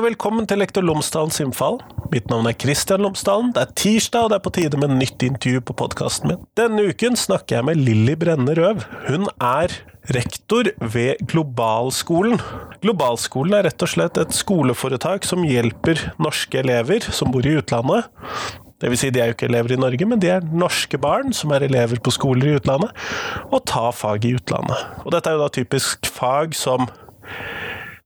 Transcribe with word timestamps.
Og 0.00 0.06
velkommen 0.06 0.46
til 0.48 0.62
Lektor 0.62 0.80
Lomsdalens 0.80 1.42
innfall. 1.42 1.74
Mitt 2.08 2.30
navn 2.32 2.46
er 2.48 2.54
Kristian 2.56 3.02
Lomsdalen. 3.04 3.50
Det 3.52 3.60
er 3.60 3.72
tirsdag, 3.76 4.22
og 4.22 4.30
det 4.32 4.38
er 4.38 4.44
på 4.46 4.52
tide 4.56 4.78
med 4.80 4.94
nytt 4.96 5.20
intervju 5.26 5.60
på 5.68 5.74
podkasten 5.76 6.30
min. 6.30 6.38
Denne 6.56 6.86
uken 6.88 7.18
snakker 7.20 7.58
jeg 7.58 7.66
med 7.68 7.82
Lilly 7.84 8.14
Brenne 8.16 8.54
Røv. 8.56 8.80
Hun 9.10 9.28
er 9.44 9.74
rektor 10.16 10.72
ved 10.94 11.20
Globalskolen. 11.28 12.40
Globalskolen 12.80 13.58
er 13.58 13.68
rett 13.68 13.84
og 13.84 13.92
slett 13.92 14.22
et 14.24 14.32
skoleforetak 14.32 15.28
som 15.28 15.44
hjelper 15.44 16.06
norske 16.16 16.64
elever 16.64 17.04
som 17.12 17.28
bor 17.36 17.44
i 17.44 17.58
utlandet. 17.60 18.08
Det 18.80 18.88
vil 18.88 19.04
si, 19.04 19.12
de 19.12 19.20
er 19.20 19.34
jo 19.34 19.36
ikke 19.36 19.52
elever 19.52 19.76
i 19.76 19.82
Norge, 19.84 20.08
men 20.08 20.24
de 20.24 20.32
er 20.32 20.48
norske 20.48 20.96
barn 20.96 21.36
som 21.36 21.52
er 21.52 21.68
elever 21.68 22.00
på 22.00 22.16
skoler 22.16 22.54
i 22.54 22.56
utlandet, 22.56 22.96
og 23.52 23.66
tar 23.68 23.92
fag 23.92 24.24
i 24.24 24.38
utlandet. 24.40 24.80
Og 25.04 25.12
dette 25.12 25.28
er 25.28 25.36
jo 25.36 25.44
da 25.44 25.52
typisk 25.60 26.08
fag 26.08 26.56
som 26.56 26.88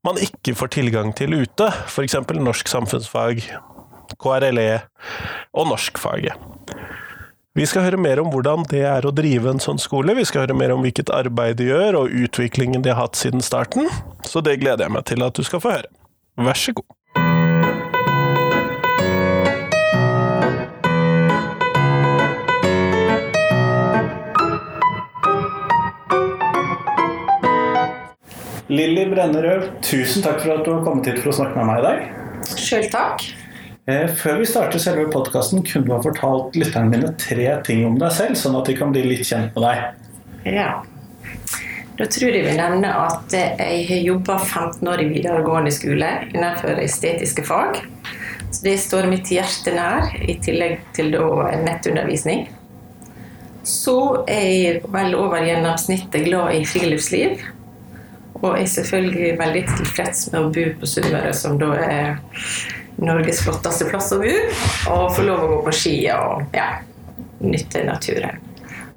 man 0.04 0.20
ikke 0.20 0.54
får 0.56 0.74
tilgang 0.76 1.12
til 1.16 1.34
ute, 1.40 1.70
f.eks. 1.88 2.18
norsk 2.36 2.68
samfunnsfag, 2.70 3.40
KRLE 4.20 4.68
og 5.56 5.70
norskfaget. 5.72 6.36
Vi 7.54 7.66
skal 7.70 7.84
høre 7.86 8.00
mer 8.02 8.18
om 8.18 8.32
hvordan 8.34 8.64
det 8.70 8.82
er 8.82 9.06
å 9.06 9.12
drive 9.14 9.52
en 9.52 9.62
sånn 9.62 9.78
skole, 9.78 10.16
vi 10.18 10.26
skal 10.26 10.42
høre 10.42 10.56
mer 10.58 10.74
om 10.74 10.82
hvilket 10.82 11.12
arbeid 11.14 11.60
de 11.60 11.68
gjør 11.68 12.00
og 12.00 12.16
utviklingen 12.24 12.82
de 12.82 12.90
har 12.90 13.04
hatt 13.04 13.18
siden 13.18 13.44
starten, 13.46 13.86
så 14.26 14.42
det 14.42 14.58
gleder 14.62 14.88
jeg 14.88 14.94
meg 14.96 15.06
til 15.06 15.22
at 15.22 15.38
du 15.38 15.46
skal 15.46 15.62
få 15.62 15.76
høre. 15.76 15.92
Vær 16.34 16.58
så 16.58 16.74
god. 16.74 16.90
Lilly 28.74 29.04
Brennerød, 29.10 29.68
tusen 29.86 30.24
takk 30.24 30.40
for 30.42 30.56
at 30.56 30.64
du 30.66 30.72
har 30.72 30.82
kommet 30.82 31.06
hit 31.06 31.20
for 31.22 31.30
å 31.30 31.36
snakke 31.36 31.60
med 31.60 31.68
meg 31.68 31.80
i 31.80 31.84
dag. 31.84 32.54
Sjøl 32.58 32.86
takk. 32.90 33.22
Eh, 33.86 34.08
før 34.18 34.40
vi 34.40 34.48
starter 34.48 34.82
selve 34.82 35.04
podkasten, 35.12 35.62
kunne 35.68 35.86
du 35.86 35.92
ha 35.94 36.00
fortalt 36.02 36.56
lytterne 36.58 36.90
mine 36.90 37.12
tre 37.20 37.46
ting 37.66 37.84
om 37.86 38.00
deg 38.00 38.10
selv, 38.16 38.38
sånn 38.40 38.56
at 38.58 38.66
de 38.70 38.74
kan 38.78 38.90
bli 38.94 39.04
litt 39.06 39.22
kjent 39.28 39.54
med 39.54 39.66
deg? 39.68 40.56
Ja. 40.56 40.68
Da 41.94 42.08
tror 42.10 42.34
jeg 42.34 42.48
vil 42.48 42.58
nevne 42.58 42.90
at 43.04 43.36
jeg 43.36 43.84
har 43.92 44.02
jobba 44.08 44.40
15 44.40 44.90
år 44.90 45.04
i 45.04 45.10
videregående 45.12 45.74
skole 45.74 46.10
innenfor 46.32 46.80
estetiske 46.82 47.44
fag. 47.46 47.78
Så 48.48 48.64
det 48.64 48.78
står 48.82 49.06
mitt 49.10 49.30
hjerte 49.30 49.74
nær, 49.76 50.10
i 50.18 50.34
tillegg 50.42 50.80
til 50.96 51.14
nettundervisning. 51.14 52.48
Så 53.62 53.98
er 54.26 54.48
jeg 54.48 54.80
vel 54.90 55.14
over 55.18 55.46
gjennomsnittet 55.46 56.26
glad 56.26 56.56
i 56.56 56.64
friluftsliv. 56.68 57.44
Og 58.44 58.58
er 58.58 58.66
selvfølgelig 58.68 59.34
veldig 59.40 59.62
tilfreds 59.70 60.26
med 60.32 60.40
å 60.42 60.50
bo 60.52 60.64
på 60.80 60.90
Sunnmøre, 60.90 61.32
som 61.36 61.56
da 61.60 61.70
er 61.80 62.18
Norges 63.00 63.40
flotteste 63.46 63.88
plass 63.88 64.12
å 64.14 64.20
bo. 64.22 64.34
Og 64.92 65.06
få 65.16 65.24
lov 65.26 65.46
å 65.46 65.48
gå 65.54 65.62
på 65.68 65.78
ski 65.80 65.96
og 66.14 66.54
ja, 66.56 66.68
nytte 67.40 67.86
naturen. 67.88 68.42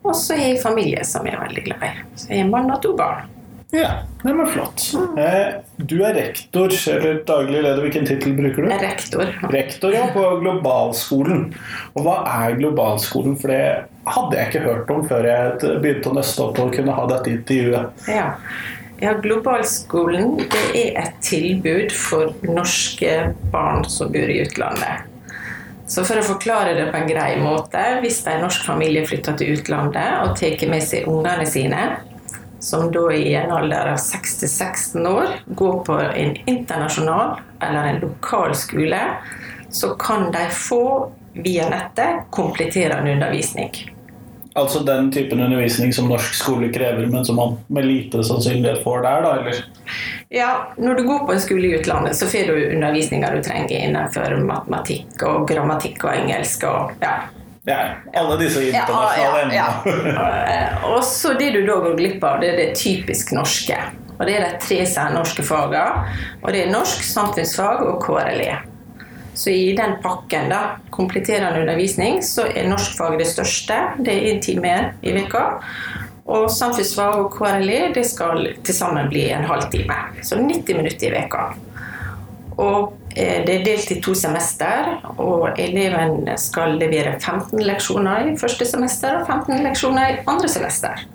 Og 0.04 0.14
så 0.16 0.38
har 0.38 0.52
jeg 0.52 0.62
familie 0.64 1.04
som 1.08 1.26
jeg 1.28 1.36
er 1.36 1.44
veldig 1.48 1.66
glad 1.66 1.88
i. 1.88 1.96
Så 2.20 2.32
jeg 2.32 2.46
er 2.46 2.52
mann 2.52 2.72
og 2.72 2.80
to 2.84 2.94
barn. 3.00 3.34
Ja, 3.70 3.90
det 4.24 4.34
var 4.34 4.46
flott. 4.46 4.84
Eh, 5.20 5.48
du 5.76 5.98
er 6.06 6.14
rektor, 6.14 6.72
eller 6.88 7.18
daglig 7.28 7.64
leder. 7.64 7.82
Hvilken 7.84 8.06
tittel 8.08 8.38
bruker 8.38 8.64
du? 8.64 8.70
Rektor. 8.72 9.34
Rektor, 9.52 9.92
ja, 9.92 10.06
på 10.14 10.24
Globalskolen. 10.40 11.50
Og 11.92 12.06
hva 12.06 12.22
er 12.32 12.56
Globalskolen? 12.62 13.36
For 13.42 13.52
det 13.52 13.66
hadde 14.08 14.40
jeg 14.40 14.54
ikke 14.54 14.64
hørt 14.70 14.94
om 14.96 15.04
før 15.10 15.28
jeg 15.28 15.76
begynte 15.84 16.14
å 16.14 16.16
nøste 16.16 16.46
opp 16.46 16.62
og 16.64 16.72
kunne 16.78 16.96
ha 16.96 17.06
dette 17.12 17.34
intervjuet. 17.34 18.08
Ja. 18.08 18.30
Ja, 19.00 19.12
Globalskolen 19.14 20.40
det 20.50 20.62
er 20.74 20.96
et 21.04 21.18
tilbud 21.22 21.92
for 21.94 22.34
norske 22.50 23.12
barn 23.54 23.84
som 23.86 24.10
bor 24.10 24.32
i 24.32 24.40
utlandet. 24.42 25.06
Så 25.88 26.02
for 26.08 26.18
å 26.18 26.26
forklare 26.26 26.74
det 26.76 26.88
på 26.92 26.98
en 27.00 27.08
grei 27.08 27.38
måte 27.40 27.80
Hvis 28.04 28.18
en 28.28 28.42
norsk 28.44 28.66
familie 28.68 29.06
flytter 29.08 29.38
til 29.40 29.54
utlandet 29.56 30.18
og 30.24 30.34
tar 30.36 30.66
med 30.68 30.84
seg 30.84 31.06
ungene 31.08 31.46
sine, 31.48 31.84
som 32.60 32.90
da 32.92 33.06
i 33.14 33.36
en 33.38 33.54
alder 33.54 33.94
av 33.94 34.00
6-16 34.02 35.06
år 35.08 35.36
går 35.62 35.78
på 35.86 36.00
en 36.02 36.34
internasjonal 36.50 37.38
eller 37.62 37.92
en 37.92 38.02
lokal 38.02 38.56
skole, 38.58 39.04
så 39.70 39.94
kan 40.02 40.32
de 40.34 40.42
få 40.50 41.12
via 41.38 41.70
nettet 41.70 42.26
kompletterende 42.34 43.14
undervisning. 43.14 43.72
Altså 44.58 44.80
den 44.82 45.12
typen 45.14 45.42
undervisning 45.44 45.92
som 45.94 46.08
norsk 46.10 46.34
skole 46.34 46.72
krever, 46.74 47.06
men 47.12 47.26
som 47.26 47.38
man 47.38 47.58
med 47.70 47.86
lite 47.86 48.24
sannsynlighet 48.26 48.82
får 48.84 49.04
der, 49.06 49.22
da? 49.22 49.34
eller? 49.40 49.60
Ja, 50.34 50.52
når 50.78 50.98
du 50.98 51.04
går 51.08 51.26
på 51.28 51.36
en 51.36 51.42
skole 51.42 51.68
i 51.68 51.76
utlandet, 51.78 52.18
så 52.18 52.26
får 52.28 52.50
du 52.50 52.56
undervisninga 52.74 53.30
du 53.36 53.44
trenger 53.46 53.76
innenfor 53.78 54.34
matematikk 54.48 55.22
og 55.28 55.46
grammatikk 55.50 56.08
og 56.08 56.16
engelsk 56.16 56.66
og 56.68 57.06
ja. 57.06 57.14
Ja, 57.68 57.78
alle 58.16 58.40
disse 58.40 58.64
internasjonale 58.64 59.42
emnene. 59.44 59.56
Ja, 59.60 60.28
ja, 60.48 60.68
og 60.88 61.02
så 61.04 61.34
det 61.36 61.52
du 61.52 61.62
da 61.68 61.78
går 61.84 61.98
glipp 62.00 62.24
av, 62.24 62.40
det 62.42 62.54
er 62.54 62.62
det 62.62 62.68
typisk 62.80 63.34
norske. 63.36 63.78
Og 64.18 64.26
det 64.26 64.38
er 64.38 64.46
de 64.48 64.62
tre 64.64 64.80
særnorske 64.88 65.44
fagene. 65.46 66.16
Og 66.42 66.50
det 66.56 66.64
er 66.64 66.72
norsk, 66.72 67.04
samfunnsfag 67.06 67.84
og 67.86 68.00
KRLE. 68.06 68.56
Så 69.38 69.50
i 69.54 69.76
den 69.78 70.00
pakken, 70.02 70.50
da, 70.50 70.60
kompletterende 70.90 71.62
undervisning, 71.62 72.24
så 72.26 72.48
er 72.50 72.66
norskfag 72.72 73.20
det 73.20 73.28
største. 73.30 73.76
Det 74.02 74.16
er 74.16 74.30
én 74.32 74.40
time 74.42 74.72
i 75.06 75.14
veka. 75.14 75.44
Og 76.26 76.50
samfunnsfag 76.52 77.20
og 77.22 77.36
KRLE 77.38 77.92
det 77.94 78.08
skal 78.10 78.50
til 78.66 78.76
sammen 78.76 79.12
bli 79.12 79.28
en 79.32 79.46
halv 79.46 79.70
time. 79.72 80.00
Så 80.26 80.40
90 80.42 80.80
minutter 80.80 81.12
i 81.12 81.14
veka. 81.20 81.44
Og 82.58 82.98
eh, 83.14 83.46
det 83.46 83.60
er 83.60 83.68
delt 83.70 83.94
i 83.94 84.00
to 84.02 84.16
semester, 84.18 84.90
og 85.22 85.54
eleven 85.62 86.26
skal 86.42 86.74
levere 86.82 87.14
15 87.20 87.62
leksjoner 87.62 88.34
i 88.34 88.36
første 88.42 88.66
semester 88.66 89.22
og 89.22 89.30
15 89.30 89.64
leksjoner 89.70 90.18
i 90.18 90.20
andre 90.26 90.50
semester. 90.50 91.06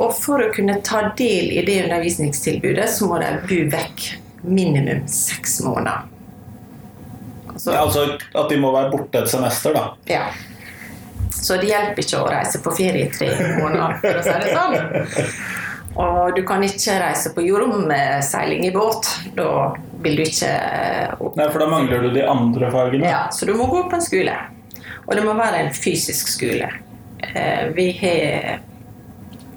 Og 0.00 0.16
for 0.16 0.48
å 0.48 0.50
kunne 0.56 0.80
ta 0.84 1.10
del 1.16 1.52
i 1.52 1.62
det 1.68 1.82
undervisningstilbudet, 1.84 2.88
så 2.88 3.12
må 3.12 3.20
de 3.20 3.36
bo 3.44 3.62
vekk 3.76 4.10
minimum 4.48 5.04
seks 5.08 5.60
måneder. 5.64 6.15
Så, 7.66 7.72
ja, 7.74 7.80
altså 7.82 8.04
at 8.14 8.50
de 8.52 8.56
må 8.62 8.68
være 8.70 8.92
borte 8.92 9.18
et 9.18 9.30
semester, 9.30 9.74
da? 9.74 9.88
Ja. 10.06 10.28
Så 11.34 11.56
det 11.58 11.66
hjelper 11.66 12.04
ikke 12.04 12.20
å 12.22 12.28
reise 12.30 12.60
på 12.62 12.72
ferie 12.78 13.08
i 13.08 13.10
tre 13.10 13.26
måneder, 13.58 13.96
for 14.04 14.20
å 14.20 14.22
si 14.22 14.34
det 14.44 14.52
sånn. 14.54 15.24
Og 15.96 16.36
du 16.36 16.44
kan 16.46 16.62
ikke 16.62 16.94
reise 17.02 17.32
på 17.34 17.42
jordomseiling 17.42 18.68
i 18.68 18.70
båt. 18.70 19.10
Da 19.34 19.48
vil 20.04 20.20
du 20.20 20.22
ikke 20.28 20.52
Nei, 21.40 21.48
for 21.48 21.64
da 21.64 21.68
mangler 21.72 22.06
du 22.06 22.12
de 22.14 22.22
andre 22.30 22.70
fagene? 22.70 23.10
Ja, 23.10 23.24
så 23.34 23.50
du 23.50 23.56
må 23.58 23.66
gå 23.72 23.82
på 23.90 23.98
en 23.98 24.06
skole. 24.06 24.38
Og 25.08 25.18
det 25.18 25.26
må 25.26 25.34
være 25.34 25.64
en 25.64 25.74
fysisk 25.74 26.30
skole. 26.30 26.70
Eh, 27.26 27.66
vi 27.74 27.88
har 27.98 28.60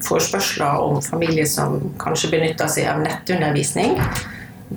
forespørsler 0.02 0.82
om 0.82 0.98
familier 1.06 1.46
som 1.46 1.78
kanskje 2.02 2.34
benytter 2.34 2.74
seg 2.74 2.90
av 2.90 3.06
nettundervisning 3.06 4.00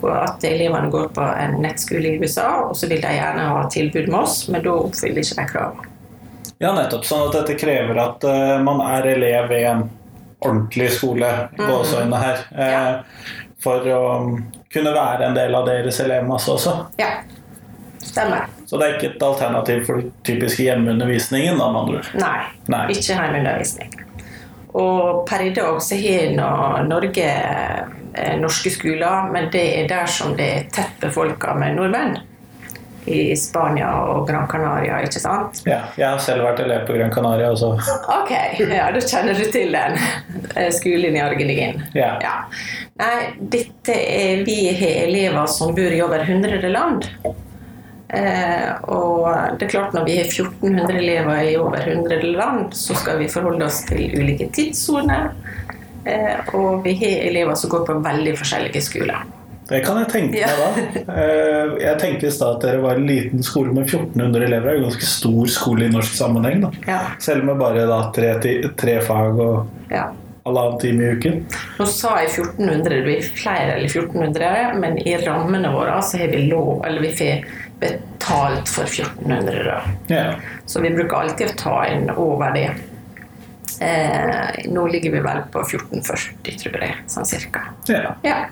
at 0.00 0.44
elevene 0.44 0.90
går 0.90 1.08
på 1.14 1.20
en 1.20 1.58
nettskole 1.62 2.14
i 2.14 2.20
USA, 2.22 2.48
og 2.68 2.76
så 2.76 2.88
vil 2.88 3.02
de 3.02 3.12
gjerne 3.12 3.48
ha 3.52 3.64
tilbud 3.70 4.08
med 4.08 4.18
oss, 4.22 4.46
men 4.48 4.64
da 4.64 4.76
oppfyller 4.76 5.20
ikke 5.22 5.40
de 5.40 5.48
kravene. 5.50 5.88
Ja, 6.62 6.70
nettopp. 6.76 7.04
Sånn 7.04 7.26
at 7.26 7.36
dette 7.40 7.56
krever 7.58 7.98
at 7.98 8.24
uh, 8.24 8.56
man 8.62 8.80
er 8.86 9.08
elev 9.16 9.52
i 9.52 9.62
en 9.66 9.84
ordentlig 10.42 10.92
skole, 10.94 11.30
på 11.58 11.78
mm. 11.82 12.12
her, 12.22 12.44
uh, 12.54 12.66
ja. 12.70 12.82
for 13.62 13.86
å 13.90 14.02
um, 14.22 14.36
kunne 14.72 14.94
være 14.94 15.28
en 15.28 15.38
del 15.38 15.54
av 15.58 15.66
deres 15.66 15.98
elevmasse 16.04 16.54
også. 16.54 16.76
Ja, 17.02 17.10
stemmer. 17.98 18.46
Så 18.66 18.78
det 18.78 18.86
er 18.86 18.94
ikke 18.96 19.10
et 19.16 19.26
alternativ 19.26 19.82
for 19.88 20.00
den 20.00 20.14
typiske 20.24 20.64
hjemmeundervisningen? 20.64 21.58
da, 21.58 21.66
med 21.68 21.82
andre 21.82 21.98
ord? 21.98 22.12
Nei, 22.22 22.38
Nei. 22.72 22.84
ikke 22.94 23.10
hjemmeundervisning. 23.10 23.98
Og 24.78 25.26
per 25.28 25.44
i 25.44 25.50
dag 25.52 25.82
så 25.84 25.98
har 26.00 26.86
Norge 26.88 27.26
norske 28.40 28.70
skoler, 28.70 29.30
men 29.32 29.48
det 29.52 29.64
er 29.80 29.88
der 29.88 30.10
som 30.10 30.36
det 30.36 30.48
er 30.52 30.68
tett 30.74 31.00
befolka 31.00 31.54
med 31.58 31.78
nordmenn. 31.78 32.18
I 33.04 33.36
Spania 33.36 33.88
og 34.12 34.28
Gran 34.28 34.44
Canaria, 34.46 35.00
ikke 35.02 35.18
sant? 35.18 35.64
Ja, 35.66 35.80
jeg 35.98 36.06
har 36.06 36.20
selv 36.22 36.44
vært 36.46 36.60
elev 36.62 36.84
på 36.86 36.94
Gran 36.94 37.10
Canaria 37.10 37.48
også. 37.50 37.72
Ok, 38.20 38.30
ja, 38.62 38.84
da 38.94 39.02
kjenner 39.02 39.34
du 39.34 39.42
til 39.50 39.74
den 39.74 39.96
eh, 40.54 40.68
skolen 40.70 41.18
i 41.18 41.22
Argentin. 41.24 41.82
Ja. 41.98 42.12
ja. 42.22 42.36
Nei, 43.02 43.32
dette 43.56 43.96
er, 43.96 44.44
vi 44.46 44.58
har 44.70 45.08
elever 45.08 45.50
som 45.50 45.74
bor 45.74 45.96
i 45.96 45.98
over 46.04 46.22
100 46.22 46.70
land. 46.70 47.08
Eh, 48.12 48.70
og 48.92 49.24
det 49.58 49.66
er 49.66 49.72
klart 49.72 49.94
når 49.96 50.04
vi 50.04 50.18
har 50.20 50.28
1400 50.28 50.98
elever 51.00 51.46
i 51.48 51.56
over 51.56 51.80
100 51.80 52.22
land, 52.36 52.74
så 52.76 52.94
skal 52.94 53.18
vi 53.22 53.30
forholde 53.32 53.66
oss 53.66 53.82
til 53.88 54.12
ulike 54.20 54.50
tidssoner. 54.52 55.32
Eh, 56.04 56.54
og 56.54 56.82
vi 56.84 56.96
har 56.98 57.28
elever 57.28 57.54
som 57.54 57.70
går 57.70 57.86
på 57.86 58.00
veldig 58.02 58.34
forskjellige 58.40 58.82
skoler. 58.82 59.22
Det 59.68 59.78
kan 59.86 60.00
jeg 60.02 60.08
tenke 60.10 60.40
meg 60.42 60.58
da. 60.58 61.12
Eh, 61.12 61.76
jeg 61.80 61.98
tenkte 62.00 62.28
i 62.28 62.32
stad 62.34 62.58
at 62.58 62.64
dere 62.66 62.82
var 62.82 62.98
en 62.98 63.06
liten 63.08 63.44
skole 63.46 63.72
med 63.72 63.86
1400 63.86 64.44
elever. 64.48 64.66
Det 64.66 64.74
er 64.74 64.80
En 64.82 64.88
ganske 64.88 65.08
stor 65.08 65.52
skole 65.54 65.86
i 65.86 65.92
norsk 65.92 66.18
sammenheng. 66.18 66.66
da. 66.66 66.72
Ja. 66.88 66.98
Selv 67.22 67.46
med 67.48 67.60
bare 67.62 67.86
da, 67.88 68.02
tre, 68.14 68.34
tre, 68.76 68.98
fag 69.06 69.40
og 69.40 69.92
ja. 69.92 70.10
halvannen 70.44 70.78
time 70.82 71.06
i 71.06 71.16
uken? 71.16 71.40
Nå 71.78 71.88
sa 71.88 72.18
jeg 72.20 72.32
1400, 72.34 72.96
det 72.96 73.02
blir 73.06 73.32
flere 73.42 73.76
eller 73.78 73.88
1400, 73.88 74.78
men 74.82 74.98
i 74.98 75.16
rammene 75.22 75.72
våre 75.72 76.00
så 76.02 76.24
har 76.24 76.34
vi 76.34 76.44
lov, 76.50 76.82
eller 76.86 77.06
vi 77.06 77.12
får 77.22 77.52
betalt 77.82 78.68
for 78.68 78.84
1400. 78.84 79.62
da. 79.64 79.80
Ja. 80.12 80.26
Så 80.66 80.82
vi 80.82 80.90
bruker 80.90 81.22
alltid 81.22 81.54
å 81.54 81.60
ta 81.64 81.78
inn 81.86 82.10
over 82.10 82.52
det. 82.54 82.70
Eh, 83.82 84.66
nå 84.70 84.86
ligger 84.92 85.14
vi 85.16 85.22
vel 85.24 85.40
på 85.52 85.62
1440, 85.64 86.58
tror 86.62 86.82
jeg, 86.84 86.98
sånn 87.10 87.26
cirka. 87.28 87.64
ja. 87.90 88.12
Ja. 88.22 88.42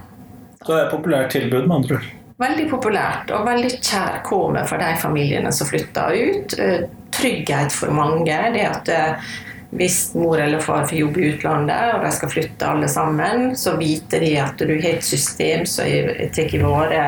Så 0.61 0.75
det 0.75 0.81
er 0.81 0.87
et 0.89 0.93
populært 0.93 1.31
tilbud, 1.33 1.63
med 1.65 1.77
andre 1.79 1.97
ord. 1.97 2.09
Veldig 2.41 2.65
populært 2.71 3.31
og 3.37 3.47
veldig 3.47 3.71
kjærkomment 3.85 4.69
for 4.69 4.81
de 4.81 4.91
familiene 5.01 5.53
som 5.53 5.69
flytter 5.69 6.17
ut. 6.17 6.57
Eh, 6.59 6.83
Trygghet 7.17 7.73
for 7.75 7.93
mange. 7.93 8.37
Det 8.55 8.65
at 8.65 8.89
eh, 8.93 9.31
hvis 9.77 10.15
mor 10.19 10.41
eller 10.41 10.61
far 10.65 10.87
får 10.89 10.99
jobb 10.99 11.19
i 11.21 11.31
utlandet, 11.31 11.95
og 11.95 12.05
de 12.05 12.11
skal 12.17 12.33
flytte 12.33 12.69
alle 12.69 12.89
sammen, 12.91 13.51
så 13.57 13.77
vite 13.81 14.21
de 14.23 14.35
at 14.43 14.59
du 14.59 14.73
har 14.73 14.89
et 14.97 15.05
system 15.07 15.67
som 15.69 15.87
tar 16.35 16.57
vare 16.65 17.03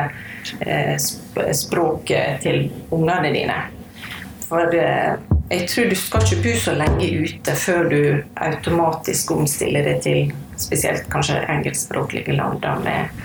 eh, 0.63 0.95
språket 1.53 2.41
til 2.45 2.67
ungene 2.93 3.33
dine. 3.35 3.59
For 4.47 4.69
jeg 5.49 5.67
tror 5.69 5.89
du 5.91 5.95
skal 5.99 6.23
ikke 6.23 6.41
bo 6.43 6.53
så 6.61 6.73
lenge 6.77 7.09
ute 7.25 7.55
før 7.59 7.89
du 7.91 7.99
automatisk 8.41 9.33
omstiller 9.35 9.85
deg 9.85 10.01
til 10.05 10.31
spesielt 10.61 11.09
kanskje 11.11 11.41
engelskspråklige 11.51 12.35
land 12.37 12.65
med 12.85 13.23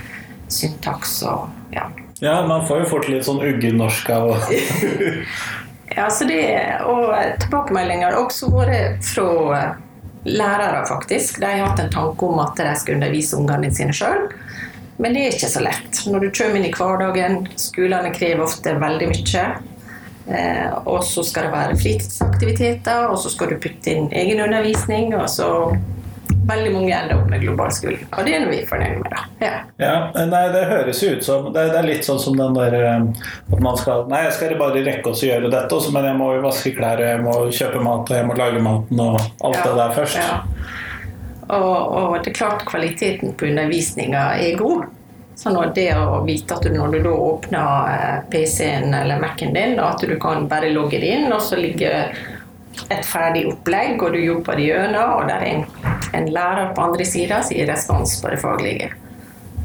syntaks 0.52 1.20
og 1.28 1.48
ja. 1.74 1.86
Ja, 2.20 2.40
man 2.46 2.66
får 2.66 2.82
jo 2.82 2.90
fort 2.90 3.08
litt 3.08 3.26
sånn 3.28 3.40
uggen-norsk 3.44 4.10
av 4.10 4.32
å 4.32 4.38
Ja, 5.96 6.10
så 6.12 6.26
det, 6.28 6.42
og 6.84 7.14
tilbakemeldinger 7.40 8.16
også 8.18 8.50
vært 8.52 9.06
fra 9.06 9.76
lærere, 10.28 10.82
faktisk. 10.86 11.40
De 11.40 11.48
har 11.48 11.64
hatt 11.64 11.80
en 11.80 11.92
tanke 11.92 12.26
om 12.26 12.40
at 12.42 12.58
de 12.60 12.74
skal 12.76 12.98
undervise 12.98 13.38
ungene 13.38 13.70
sine 13.74 13.94
sjøl. 13.96 14.28
Men 14.98 15.14
det 15.14 15.22
er 15.24 15.36
ikke 15.36 15.50
så 15.50 15.62
lett. 15.64 16.02
Når 16.10 16.26
du 16.26 16.28
kommer 16.34 16.58
inn 16.58 16.68
i 16.68 16.74
hverdagen, 16.74 17.40
skolene 17.60 18.12
krever 18.14 18.44
ofte 18.44 18.74
veldig 18.82 19.10
mye. 19.14 19.44
Eh, 20.28 20.72
og 20.84 21.04
så 21.04 21.24
skal 21.24 21.48
det 21.48 21.54
være 21.54 21.76
fritidsaktiviteter, 21.80 23.06
og 23.08 23.18
så 23.20 23.32
skal 23.32 23.54
du 23.54 23.62
putte 23.62 23.94
inn 23.94 24.10
egen 24.12 24.42
undervisning. 24.44 25.14
Og 25.16 25.28
så 25.32 25.48
veldig 26.48 26.72
mange 26.72 26.92
ender 26.92 27.16
opp 27.16 27.28
med 27.30 27.42
global 27.44 27.72
skole. 27.72 27.98
Og 28.16 28.26
det 28.26 28.34
er 28.36 28.42
noe 28.44 28.52
vi 28.52 28.60
fornøyd 28.68 29.00
med, 29.02 29.12
da. 29.12 29.24
Ja. 29.42 29.54
Ja, 29.78 30.26
nei, 30.28 30.42
det 30.52 30.64
høres 30.68 31.00
jo 31.04 31.12
ut 31.14 31.22
som 31.22 31.52
Det, 31.54 31.68
det 31.70 31.78
er 31.78 31.86
litt 31.86 32.06
sånn 32.06 32.18
som 32.18 32.34
den 32.38 32.56
der 32.56 32.74
eh, 32.78 33.28
at 33.52 33.62
man 33.62 33.78
skal 33.78 34.08
Nei, 34.10 34.24
jeg 34.26 34.34
skal 34.38 34.56
bare 34.60 34.82
rekke 34.82 35.12
oss 35.12 35.22
å 35.22 35.28
gjøre 35.28 35.52
dette, 35.52 35.70
også, 35.76 35.92
men 35.94 36.08
jeg 36.08 36.18
må 36.18 36.32
jo 36.34 36.44
vaske 36.44 36.74
klær, 36.76 37.02
jeg 37.04 37.22
må 37.24 37.36
kjøpe 37.54 37.82
mat, 37.84 38.10
og 38.10 38.18
jeg 38.18 38.28
må 38.28 38.36
lage 38.38 38.62
maten 38.64 39.04
og 39.04 39.18
alt 39.20 39.60
det 39.62 39.74
der 39.78 39.96
først. 39.96 40.20
Ja. 40.20 40.38
Og, 41.48 41.76
og 41.96 42.16
det 42.20 42.32
er 42.32 42.36
klart 42.36 42.64
kvaliteten 42.68 43.32
på 43.38 43.48
undervisninga 43.48 44.24
er 44.36 44.58
god. 44.60 44.88
Så 45.38 45.52
at 45.54 45.76
det 45.76 45.92
å 45.94 46.24
vite 46.26 46.56
at 46.56 46.64
du, 46.66 46.72
når 46.74 46.96
du 46.96 46.98
da 47.04 47.12
åpner 47.14 47.92
eh, 47.92 48.16
PC-en 48.30 48.94
eller 48.94 49.20
Mac-en 49.22 49.54
din, 49.54 49.76
at 49.78 50.02
du 50.02 50.16
kan 50.18 50.48
bare 50.50 50.72
logge 50.74 50.98
det 50.98 51.12
inn, 51.14 51.28
og 51.30 51.44
så 51.46 51.58
ligger 51.60 52.10
et 52.90 53.06
ferdig 53.06 53.44
opplegg, 53.52 54.02
og 54.02 54.16
du 54.16 54.18
jobber 54.18 54.58
det 54.58 54.66
gjennom, 54.66 55.12
og 55.20 55.28
det 55.30 55.36
er 55.36 55.46
en, 55.52 55.62
en 56.18 56.26
lærer 56.34 56.72
på 56.74 56.88
andre 56.88 57.06
sida 57.06 57.38
som 57.46 57.54
gir 57.54 57.70
respons 57.70 58.16
på 58.22 58.32
det 58.34 58.40
faglige. 58.42 58.90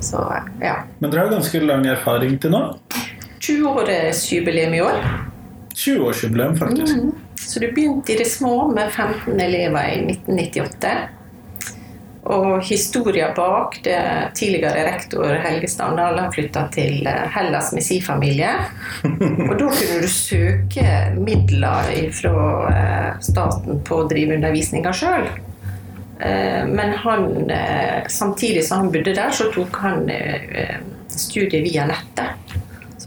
Så 0.03 0.21
eh, 0.35 0.53
ja. 0.67 0.75
Men 0.99 1.09
dere 1.09 1.25
har 1.25 1.33
ganske 1.33 1.63
lang 1.65 1.89
erfaring 1.89 2.37
til 2.43 2.53
nå. 2.53 2.61
20-årsjubileum 3.41 4.77
i 4.77 4.85
år. 4.85 5.01
20-årsjubileum, 5.73 6.53
faktisk. 6.61 7.01
Så 7.41 7.59
du 7.59 7.71
begynte 7.73 8.13
i 8.13 8.21
det 8.21 8.29
små 8.29 8.67
med 8.71 8.93
15 8.93 9.41
elever 9.41 9.89
i 9.89 9.99
1998. 10.05 10.93
Og 12.23 12.61
historia 12.63 13.33
bak 13.35 13.81
det 13.83 13.99
tidligere 14.39 14.85
rektor 14.87 15.33
Helge 15.43 15.67
Standal 15.67 16.21
har 16.21 16.31
flytta 16.31 16.67
til 16.71 17.07
eh, 17.09 17.25
Hellas 17.35 17.73
med 17.75 17.83
sin 17.83 18.03
familie. 18.03 18.53
Og 19.49 19.57
da 19.59 19.67
kunne 19.67 19.99
du 19.99 20.07
søke 20.07 20.85
midler 21.19 21.91
fra 22.15 22.45
eh, 22.69 23.09
staten 23.27 23.83
på 23.83 24.03
å 24.03 24.07
drive 24.07 24.37
undervisninga 24.39 24.95
sjøl. 24.95 25.27
Men 26.23 26.93
han, 27.03 27.49
eh, 27.51 28.05
samtidig 28.07 28.61
som 28.63 28.77
han 28.77 28.91
bodde 28.93 29.11
der, 29.17 29.33
så 29.35 29.49
tok 29.51 29.75
han 29.83 30.09
eh, 30.09 30.77
studiet 31.11 31.65
via 31.65 31.87
nettet. 31.89 32.32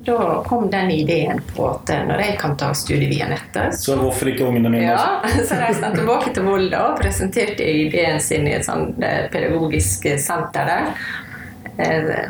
Da 0.07 0.43
kom 0.47 0.69
den 0.71 0.91
ideen 0.95 1.41
på 1.57 1.65
at 1.73 1.91
eh, 1.91 2.05
når 2.07 2.21
jeg 2.23 2.39
kan 2.41 2.57
ta 2.59 2.73
studiet 2.79 3.11
via 3.11 3.27
nettet, 3.31 3.75
Så 3.81 3.97
hvorfor 3.99 4.31
ikke 4.31 4.47
ungene 4.47 4.71
mine 4.71 4.93
ja, 4.93 5.21
så 5.49 5.59
reiste 5.59 5.89
han 5.89 5.97
tilbake 5.99 6.31
til 6.37 6.47
Volda 6.47 6.83
og 6.93 7.01
presenterte 7.01 7.67
ideen 7.67 8.21
sin 8.23 8.47
i 8.47 8.55
et 8.59 8.67
sånn 8.69 8.93
eh, 9.03 9.25
pedagogisk 9.33 10.07
senter 10.23 10.71
der. 10.71 10.93
Eh, 11.83 12.29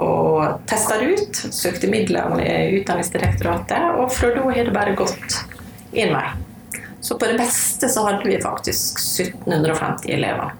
Og 0.00 0.60
testa 0.70 0.96
det 1.00 1.08
ut. 1.18 1.40
Søkte 1.52 1.88
midler 1.90 2.30
med 2.32 2.76
Utdanningsdirektoratet. 2.78 3.98
Og 4.00 4.12
fra 4.14 4.30
da 4.32 4.46
har 4.46 4.64
det 4.64 4.72
bare 4.72 4.94
gått 4.96 5.40
én 5.92 6.14
vei. 6.14 6.28
Så 7.00 7.18
på 7.18 7.26
det 7.26 7.36
beste 7.40 7.88
så 7.90 8.06
hadde 8.06 8.28
vi 8.28 8.38
faktisk 8.40 9.00
1750 9.02 10.14
elever. 10.14 10.54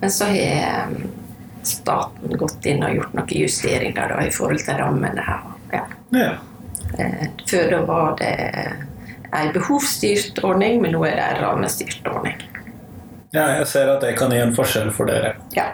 Men 0.00 0.10
så 0.10 0.28
har 0.28 0.36
eh, 0.36 0.92
staten 1.62 2.36
gått 2.38 2.66
inn 2.66 2.82
og 2.86 2.94
gjort 2.96 3.16
noen 3.18 3.34
justeringer 3.42 4.14
da, 4.14 4.20
i 4.26 4.30
forhold 4.34 4.62
til 4.64 4.78
rammene. 4.80 5.24
Ja. 5.72 5.82
Ja. 6.14 6.30
Eh, 6.98 7.26
Før 7.50 7.70
da 7.70 7.82
var 7.86 8.16
det 8.18 8.32
en 9.30 9.52
behovsstyrt 9.54 10.40
ordning, 10.42 10.80
men 10.82 10.96
nå 10.96 11.04
er 11.06 11.16
det 11.20 11.26
en 11.34 11.42
rammestyrt 11.44 12.06
ordning. 12.10 12.40
ja, 13.30 13.44
jeg 13.60 13.66
ser 13.70 13.86
at 13.92 14.00
det 14.02 14.16
kan 14.18 14.32
gi 14.34 14.40
en 14.42 14.54
forskjell 14.56 14.88
for 14.90 15.06
dere. 15.06 15.36
Ja. 15.54 15.68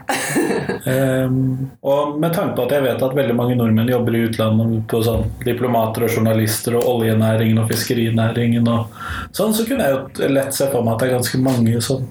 um, 0.84 1.70
og 1.92 2.18
med 2.20 2.34
tanke 2.36 2.52
på 2.58 2.66
at 2.66 2.74
jeg 2.76 2.84
vet 2.84 3.02
at 3.06 3.16
veldig 3.16 3.36
mange 3.38 3.56
nordmenn 3.56 3.88
jobber 3.88 4.18
i 4.18 4.26
utlandet 4.26 4.82
på 4.92 5.00
sånn 5.06 5.24
diplomater 5.46 6.04
og 6.04 6.12
journalister 6.18 6.76
og 6.76 6.84
oljenæringen 6.96 7.62
og 7.62 7.70
fiskerinæringen 7.72 8.68
og 8.68 8.92
sånn, 9.32 9.56
så 9.56 9.64
kunne 9.64 9.88
jeg 9.88 9.96
jo 9.96 10.30
lett 10.36 10.52
se 10.58 10.68
for 10.68 10.84
meg 10.84 10.98
at 10.98 11.00
det 11.00 11.08
er 11.08 11.16
ganske 11.16 11.40
mange 11.46 11.80
som 11.88 12.04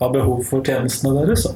har 0.00 0.10
behov 0.14 0.42
for 0.50 0.66
tjenestene 0.66 1.14
deres. 1.20 1.46
da. 1.46 1.54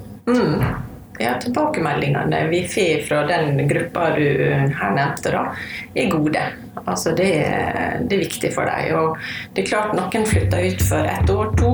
Ja, 1.23 1.37
tilbakemeldingene 1.41 2.43
vi 2.51 2.65
får 2.69 3.07
fra 3.09 3.23
den 3.31 3.63
gruppa 3.71 4.11
du 4.17 4.27
her 4.27 4.95
nevnte, 4.97 5.33
da, 5.35 5.45
er 5.95 6.13
gode. 6.13 6.45
Altså 6.83 7.15
det, 7.17 7.31
det 8.09 8.17
er 8.17 8.25
viktig 8.25 8.53
for 8.55 8.69
dem. 8.69 8.95
Og 8.99 9.19
det 9.55 9.65
er 9.65 9.71
klart 9.71 9.97
noen 9.97 10.29
flytter 10.29 10.69
ut 10.69 10.85
for 10.89 11.11
ett 11.15 11.31
år, 11.31 11.53
to. 11.61 11.73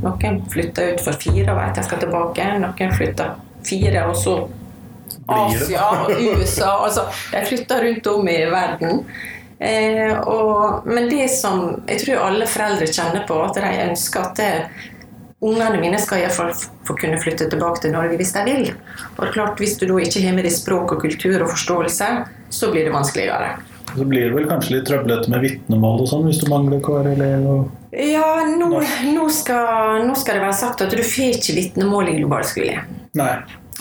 Noen 0.00 0.40
flytter 0.52 0.94
ut 0.94 1.04
for 1.04 1.20
fire 1.20 1.52
og 1.52 1.60
vet 1.60 1.80
jeg 1.80 1.88
skal 1.88 2.04
tilbake. 2.04 2.48
Noen 2.62 2.96
flytter 2.96 3.36
fire, 3.66 4.06
og 4.08 4.16
så 4.16 4.38
Asia 5.30 5.90
og 6.04 6.14
USA. 6.14 6.70
Altså, 6.86 7.06
de 7.32 7.44
flytter 7.46 7.84
rundt 7.86 8.06
om 8.10 8.28
i 8.28 8.38
verden. 8.50 9.04
Eh, 9.60 10.14
og, 10.24 10.86
men 10.88 11.10
det 11.10 11.26
som 11.28 11.82
jeg 11.84 12.00
tror 12.04 12.24
alle 12.30 12.48
foreldre 12.48 12.88
kjenner 12.88 13.26
på, 13.28 13.36
at 13.44 13.58
de 13.60 13.72
ønsker 13.90 14.24
at 14.24 14.40
det, 14.40 14.52
ungene 15.40 15.80
mine 15.80 15.98
skal 15.98 16.20
iallfall 16.24 16.52
få 16.86 16.96
kunne 17.00 17.18
flytte 17.20 17.48
tilbake 17.50 17.80
til 17.84 17.94
Norge 17.94 18.18
hvis 18.20 18.32
de 18.36 18.44
vil. 18.44 18.70
Og 19.16 19.20
det 19.22 19.28
er 19.28 19.34
klart, 19.38 19.58
Hvis 19.60 19.78
du 19.80 19.86
da 19.88 19.98
ikke 20.02 20.22
har 20.26 20.36
med 20.36 20.44
deg 20.44 20.52
språk 20.52 20.92
og 20.96 21.02
kultur 21.02 21.42
og 21.42 21.50
forståelse, 21.54 22.08
så 22.50 22.70
blir 22.72 22.84
det 22.84 22.92
vanskeligere. 22.94 23.54
Så 23.96 24.04
blir 24.06 24.28
det 24.28 24.34
vel 24.36 24.46
kanskje 24.46 24.76
litt 24.76 24.86
trøblete 24.86 25.30
med 25.32 25.42
vitnemål 25.42 26.04
og 26.04 26.10
sånn 26.10 26.26
hvis 26.28 26.38
du 26.38 26.46
mangler 26.50 26.82
KRLE 26.84 27.30
og 27.50 27.96
Ja, 27.96 28.44
nå, 28.46 28.68
nå, 28.70 29.24
skal, 29.34 30.04
nå 30.06 30.14
skal 30.14 30.38
det 30.38 30.44
være 30.44 30.60
sagt 30.60 30.84
at 30.84 30.92
du 30.94 31.02
får 31.02 31.40
ikke 31.40 31.56
vitnemål 31.56 32.12
i 32.12 32.20
globalskole. 32.20 32.84
Nei. 33.18 33.32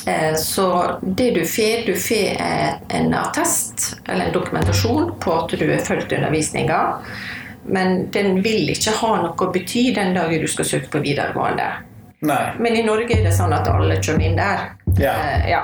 Eh, 0.08 0.34
Så 0.40 0.66
det 1.04 1.32
du 1.36 1.44
får, 1.46 1.86
du 1.86 1.94
får 1.94 2.42
eh, 2.42 2.72
en 2.98 3.14
attest 3.14 4.00
eller 4.08 4.26
en 4.30 4.34
dokumentasjon 4.34 5.12
på 5.22 5.36
at 5.44 5.54
du 5.60 5.68
har 5.70 5.86
fulgt 5.86 6.16
undervisninga. 6.16 6.80
Men 7.70 8.10
den 8.14 8.42
vil 8.46 8.72
ikke 8.74 8.96
ha 9.02 9.14
noe 9.22 9.38
å 9.38 9.52
bety 9.54 9.90
den 9.96 10.16
dagen 10.18 10.42
du 10.42 10.50
skal 10.50 10.68
søke 10.68 10.90
på 10.96 11.04
videregående. 11.06 11.70
Nei. 12.26 12.42
Men 12.60 12.76
i 12.76 12.84
Norge 12.84 13.16
er 13.16 13.24
det 13.24 13.32
sånn 13.38 13.54
at 13.56 13.70
alle 13.72 13.96
kommer 14.04 14.26
inn 14.28 14.36
der. 14.40 14.74
Ja. 15.00 15.14
Uh, 15.16 15.46
ja. 15.48 15.62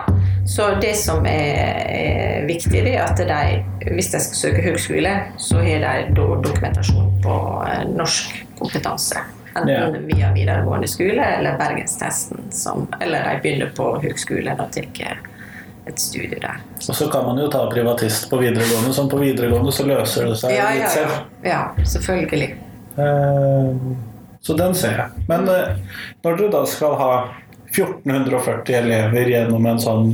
Så 0.47 0.69
det 0.79 0.93
som 1.01 1.25
er, 1.25 1.81
er 1.89 2.45
viktig, 2.47 2.83
er 2.85 3.01
at 3.03 3.17
de, 3.17 3.89
hvis 3.89 4.11
de 4.13 4.21
skal 4.21 4.41
søke 4.43 4.61
høgskole, 4.63 5.15
så 5.41 5.63
har 5.65 5.83
de 5.89 6.13
dokumentasjon 6.15 7.09
på 7.25 7.37
eh, 7.65 7.81
norsk 7.89 8.37
kompetanse. 8.59 9.25
Enten 9.55 9.71
Ja. 9.71 9.87
via 10.05 10.29
videregående 10.35 10.87
skole 10.87 11.25
eller 11.37 11.57
Bergenstesten, 11.57 12.51
som, 12.51 12.85
eller 13.01 13.23
de 13.23 13.41
begynner 13.41 13.71
på 13.75 13.95
høgskolen 14.03 14.59
og 14.59 14.69
tar 14.75 14.85
et 15.87 15.99
studio 16.01 16.39
der. 16.41 16.61
Og 16.89 16.95
så 16.97 17.07
kan 17.13 17.25
man 17.27 17.37
jo 17.41 17.47
ta 17.53 17.65
privatist 17.71 18.29
på 18.31 18.39
videregående. 18.41 18.93
Sånn 18.95 19.09
på 19.11 19.19
videregående 19.21 19.71
så 19.75 19.85
løser 19.85 20.29
det 20.31 20.37
seg 20.41 20.55
Ja, 20.55 20.69
litt 20.73 20.81
ja, 20.85 20.89
selv. 20.89 21.17
ja. 21.45 21.51
ja 21.51 21.85
selvfølgelig. 21.95 22.51
Eh, 22.97 23.95
Så 24.45 24.53
den 24.57 24.75
ser 24.77 24.97
jeg. 25.01 25.25
Men 25.29 25.47
eh, 25.49 25.75
når 26.25 26.37
dere 26.41 26.51
da 26.53 26.63
skal 26.69 26.97
ha 26.99 27.11
1440 27.75 28.75
elever 28.77 29.29
gjennom 29.33 29.65
en 29.67 29.79
sånn 29.81 30.11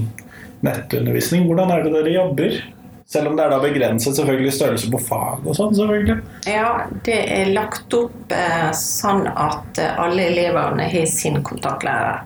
nettundervisning, 0.65 1.47
hvordan 1.49 1.71
er 1.73 1.83
det 1.85 1.91
dere 1.97 2.13
jobber? 2.15 2.61
Selv 3.11 3.27
om 3.27 3.35
det 3.35 3.43
er 3.43 3.51
da 3.51 3.57
begrenset 3.59 4.15
selvfølgelig 4.15 4.53
størrelse 4.55 4.87
på 4.93 4.99
fag 5.03 5.43
og 5.43 5.55
sånn, 5.57 5.73
selvfølgelig. 5.75 6.15
Ja, 6.47 6.85
det 7.03 7.17
er 7.35 7.49
lagt 7.51 7.91
opp 7.97 8.31
eh, 8.31 8.69
sånn 8.77 9.25
at 9.27 9.81
eh, 9.83 9.97
alle 9.99 10.29
elevene 10.31 10.85
har 10.93 11.09
sin 11.11 11.41
kontaktlærer. 11.43 12.21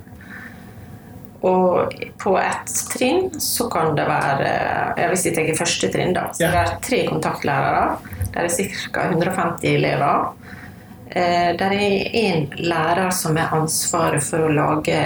Og 1.46 1.94
på 2.22 2.32
ett 2.42 2.72
trinn 2.90 3.28
så 3.42 3.68
kan 3.70 3.94
det 3.98 4.08
være 4.10 4.50
ja, 4.98 5.10
Hvis 5.12 5.28
jeg 5.28 5.36
tar 5.36 5.52
første 5.60 5.92
trinn, 5.94 6.16
da, 6.16 6.30
så 6.34 6.50
det 6.50 6.62
er 6.64 6.74
tre 6.86 7.04
kontaktlærere. 7.10 8.00
Der 8.34 8.48
er 8.48 8.72
ca. 8.92 9.06
150 9.12 9.68
elever. 9.76 10.32
Eh, 11.12 11.52
det 11.60 11.70
er 11.70 12.18
én 12.24 12.48
lærer 12.58 13.14
som 13.14 13.38
har 13.38 13.54
ansvaret 13.56 14.26
for 14.26 14.48
å 14.48 14.54
lage 14.56 14.98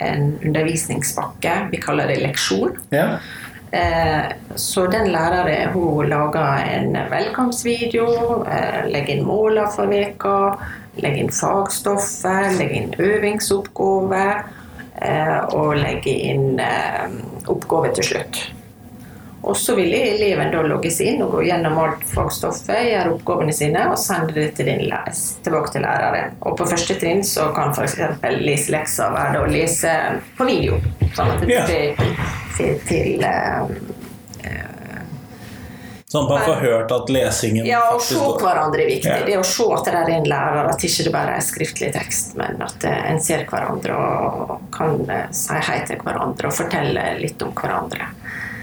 en 0.00 0.34
undervisningspakke. 0.42 1.54
Vi 1.70 1.80
kaller 1.80 2.10
det 2.10 2.18
leksjon. 2.24 2.74
Ja. 2.90 3.18
Eh, 3.70 4.32
Så 4.56 4.86
den 4.90 5.12
læreren 5.12 5.70
hun 5.72 6.08
lager 6.08 6.64
en 6.66 6.96
velkomstvideo, 7.10 8.42
eh, 8.50 8.86
legger 8.90 9.16
inn 9.16 9.26
måler 9.26 9.70
for 9.70 9.86
veka, 9.86 10.58
legger 10.96 11.22
inn 11.22 11.30
fagstoffet, 11.30 12.58
legger 12.58 12.74
inn 12.74 12.94
øvingsoppgave 12.98 14.24
eh, 14.26 14.42
og 15.56 15.76
legge 15.80 16.12
inn 16.30 16.60
eh, 16.60 17.20
oppgave 17.48 17.92
til 17.96 18.10
slutt. 18.12 18.40
Og 19.40 19.56
så 19.56 19.72
vil 19.74 19.94
eleven 19.96 20.50
da 20.52 20.60
logges 20.68 20.98
inn 21.00 21.22
og 21.24 21.32
gå 21.32 21.46
gjennom 21.46 21.78
alt 21.80 22.02
fagstoffet, 22.10 22.90
gjøre 22.90 23.14
oppgavene 23.14 23.54
sine 23.56 23.86
og 23.88 23.96
sende 24.00 24.34
det 24.36 24.50
til 24.58 24.68
tilbake 25.46 25.72
til 25.72 25.86
læreren. 25.86 26.36
Og 26.44 26.58
på 26.60 26.68
første 26.68 26.98
trinn 27.00 27.24
så 27.24 27.48
kan 27.56 27.72
f.eks. 27.72 27.96
leseleksa 28.44 29.08
være 29.14 29.38
da 29.38 29.46
å 29.46 29.48
lese 29.48 29.94
på 30.36 30.48
video. 30.50 30.76
Sånn 31.16 31.32
at 31.32 31.40
det 31.40 31.48
blir 31.48 32.12
til, 32.58 32.76
til 32.90 33.24
eh, 33.24 33.72
Sånn 36.10 36.24
at 36.26 36.30
man 36.32 36.40
får 36.42 36.56
hørt 36.64 36.90
at 36.90 37.10
lesingen 37.14 37.66
Ja, 37.68 37.84
å 37.94 38.00
se 38.02 38.16
hverandre 38.18 38.82
er 38.82 38.88
viktig. 38.90 39.10
Ja. 39.12 39.26
Det 39.28 39.36
å 39.38 39.44
se 39.46 39.66
at 39.76 39.84
det 39.86 39.92
er 39.94 40.08
en 40.16 40.24
lærer, 40.26 40.70
at 40.72 40.82
ikke 40.82 41.04
det 41.06 41.12
bare 41.14 41.36
er 41.38 41.44
skriftlig 41.46 41.92
tekst, 41.94 42.32
men 42.40 42.58
at 42.66 42.82
eh, 42.88 43.04
en 43.12 43.20
ser 43.22 43.44
hverandre 43.46 43.94
og 43.94 44.56
kan 44.74 44.96
eh, 45.06 45.28
si 45.30 45.54
hei 45.68 45.76
til 45.86 46.00
hverandre 46.02 46.50
og 46.50 46.56
fortelle 46.56 47.04
litt 47.20 47.44
om 47.46 47.52
hverandre. 47.54 48.08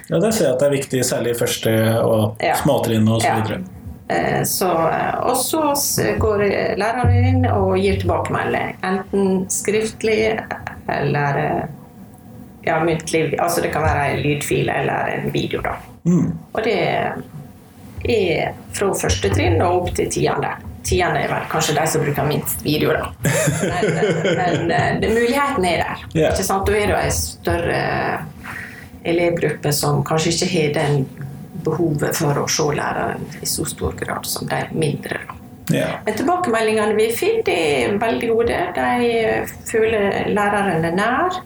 Ja, 0.10 0.20
det 0.20 0.34
ser 0.36 0.50
jeg 0.50 0.54
at 0.58 0.60
det 0.60 0.68
er 0.68 0.75
viktig, 0.75 1.01
særlig 1.08 1.36
i 1.36 1.39
første 1.39 1.74
og 2.04 2.44
Ja. 2.44 2.56
småtrinn 2.60 3.08
og 3.08 3.22
så 3.22 3.27
Ja. 3.32 3.39
videre. 3.39 3.62
Eh, 4.10 4.44
Så, 4.44 4.68
og 5.24 5.36
så 5.38 5.63
går 6.20 6.44
læreren 6.80 7.16
inn 7.32 7.46
og 7.46 7.77
gir 7.80 7.96
tilbakemelding, 8.00 8.75
enten 8.84 9.48
skriftlig 9.51 10.39
eller 10.89 11.70
ja, 12.68 12.80
muntlig. 12.84 13.39
Altså 13.39 13.62
det 13.63 13.72
kan 13.72 13.84
være 13.88 14.12
en 14.18 14.22
lydfil 14.24 14.68
eller 14.70 15.16
en 15.16 15.32
video, 15.32 15.62
da. 15.62 15.77
Mm. 16.08 16.38
Og 16.56 16.63
det 16.63 16.77
er 18.04 18.56
fra 18.75 18.89
første 18.98 19.30
trinn 19.34 19.62
og 19.62 19.82
opp 19.82 19.94
til 19.98 20.10
tiende. 20.12 20.54
Tiende 20.88 21.24
er 21.25 21.32
vel 21.32 21.48
kanskje 21.51 21.75
de 21.75 21.86
som 21.92 22.04
bruker 22.06 22.27
minst 22.27 22.62
video, 22.63 22.94
da. 22.96 23.10
Men, 23.62 24.12
men 24.38 24.72
eh, 24.72 24.92
det, 25.01 25.10
muligheten 25.12 25.66
er 25.68 25.82
der. 25.84 26.04
Yeah. 26.13 26.32
Ikke 26.32 26.46
sant? 26.48 26.68
Da 26.68 26.77
er 26.77 26.94
det 26.94 27.00
en 27.01 27.16
større 27.18 27.82
elevgruppe 29.08 29.74
som 29.75 30.04
kanskje 30.08 30.36
ikke 30.36 30.51
har 30.54 30.75
den 30.77 31.01
behovet 31.66 32.16
for 32.16 32.39
å 32.39 32.48
se 32.51 32.70
læreren 32.77 33.25
i 33.42 33.50
så 33.50 33.66
stor 33.68 33.98
grad 34.00 34.27
som 34.30 34.48
de 34.48 34.62
mindre. 34.77 35.20
da. 35.27 35.38
Yeah. 35.68 35.98
Men 36.06 36.16
tilbakemeldingene 36.16 36.96
vi 36.96 37.10
finner 37.12 37.44
de 37.44 37.56
er 37.84 37.98
veldig 38.00 38.30
gode. 38.32 38.60
De 38.77 39.48
føler 39.68 40.30
læreren 40.32 40.88
er 40.88 40.96
nær. 40.96 41.42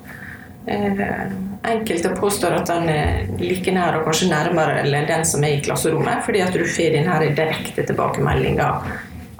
Eh, 0.65 1.21
enkelte 1.63 2.09
påstår 2.09 2.51
at 2.51 2.69
han 2.69 2.89
er 2.89 3.29
like 3.41 3.71
nær 3.73 3.97
og 3.97 4.05
kanskje 4.05 4.29
nærmere 4.29 4.83
enn 4.83 5.07
den 5.09 5.23
som 5.25 5.43
er 5.43 5.55
i 5.57 5.61
klasserommet, 5.65 6.21
fordi 6.25 6.43
at 6.45 6.53
du 6.53 6.65
får 6.65 6.93
denne 6.97 7.17
direkte 7.37 7.85
tilbakemeldinga 7.87 8.67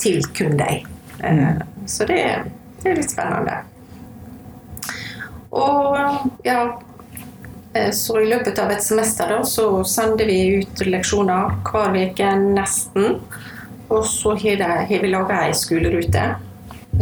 til 0.01 0.23
kun 0.37 0.57
deg. 0.57 0.87
Eh, 1.23 1.61
Så 1.85 2.05
det, 2.05 2.21
det 2.81 2.91
er 2.91 2.97
litt 2.97 3.11
spennende. 3.11 3.59
Og 5.51 5.97
ja 6.45 6.59
eh, 7.73 7.91
så 7.91 8.21
i 8.21 8.29
løpet 8.29 8.59
av 8.61 8.71
et 8.71 8.83
semester 8.83 9.29
da, 9.29 9.41
så 9.45 9.83
sender 9.83 10.29
vi 10.29 10.61
ut 10.61 10.85
leksjoner 10.85 11.57
hver 11.67 11.97
uke 11.97 12.29
nesten. 12.41 13.19
Og 13.91 14.05
så 14.07 14.37
har 14.39 14.87
vi 14.87 15.09
laga 15.11 15.43
ei 15.45 15.53
skolerute 15.57 16.29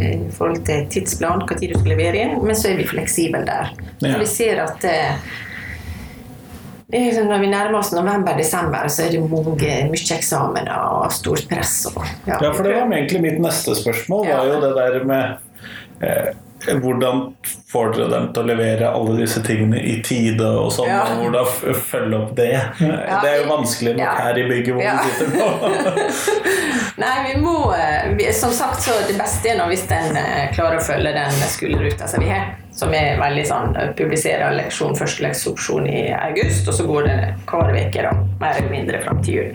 i 0.00 0.32
forhold 0.34 0.64
til 0.66 0.88
tidsplan, 0.92 1.44
når 1.44 1.60
du 1.60 1.78
skal 1.78 1.92
levere 1.92 2.26
men 2.40 2.56
så 2.56 2.72
er 2.72 2.80
vi 2.80 2.88
fleksible 2.88 3.44
der. 3.46 3.72
Ja. 4.02 4.16
Vi 4.20 4.26
ser 4.28 4.62
at 4.64 4.84
eh, 4.88 5.30
sånn 6.90 7.30
når 7.30 7.42
vi 7.44 7.50
nærmer 7.52 7.78
oss 7.80 7.92
november-desember, 7.94 8.88
så 8.90 9.06
er 9.06 9.14
det 9.14 9.22
mange, 9.22 9.72
mye 9.92 10.16
eksamener 10.16 10.72
og 10.74 11.10
stort 11.14 11.46
press. 11.50 11.84
Og, 11.92 12.02
ja, 12.26 12.40
for 12.50 12.66
det 12.66 12.76
var 12.76 12.90
egentlig 12.90 13.24
mitt 13.26 13.42
neste 13.42 13.76
spørsmål, 13.78 14.28
var 14.30 14.48
jo 14.50 14.62
det 14.64 14.72
der 14.78 15.04
med 15.06 16.06
eh, 16.06 16.30
hvordan 16.66 17.34
får 17.70 17.92
dere 17.94 18.08
dem 18.10 18.26
til 18.34 18.42
å 18.42 18.46
levere 18.50 18.88
alle 18.90 19.16
disse 19.20 19.40
tingene 19.46 19.78
i 19.80 20.02
tide 20.04 20.44
og 20.44 20.72
sånn, 20.74 20.88
Ja. 20.90 21.02
og 21.04 21.22
hvordan 21.24 21.74
følge 21.90 22.18
opp 22.18 22.34
det? 22.36 22.50
Det 22.78 23.30
er 23.30 23.36
jo 23.42 23.48
vanskelig 23.50 23.96
nok 23.96 24.06
Ja. 24.06 24.14
her 24.24 24.38
i 24.38 24.48
bygget 24.48 24.74
hvor 24.74 24.82
Ja. 24.82 24.96
vi 25.02 25.10
sitter 25.10 25.38
nå. 25.38 25.48
Nei, 27.00 27.32
vi 27.32 27.40
må 27.40 27.72
eh, 27.74 28.10
vi, 28.16 28.32
Som 28.32 28.50
sagt, 28.52 28.82
så 28.82 28.92
det 29.08 29.16
beste 29.18 29.48
er 29.48 29.56
nå 29.58 29.68
hvis 29.70 29.86
en 29.90 30.16
eh, 30.16 30.50
klarer 30.52 30.76
å 30.80 30.84
følge 30.84 31.12
den 31.16 31.30
skoleruta 31.48 32.08
som 32.08 32.20
vi 32.20 32.28
har. 32.28 32.50
Som 32.76 32.92
er 32.94 33.16
veldig 33.20 33.46
sånn 33.48 33.76
eh, 33.76 33.92
Publiserer 33.96 34.52
leksjon, 34.58 34.96
første 34.98 35.22
leksjon 35.24 35.86
i 35.88 36.10
august, 36.12 36.68
og 36.68 36.74
så 36.74 36.86
går 36.86 37.08
det 37.08 37.18
hver 37.46 37.72
uke, 37.74 38.02
da. 38.02 38.12
Mer 38.40 38.56
eller 38.60 38.70
mindre 38.70 39.02
fram 39.04 39.22
til 39.24 39.34
jul. 39.34 39.54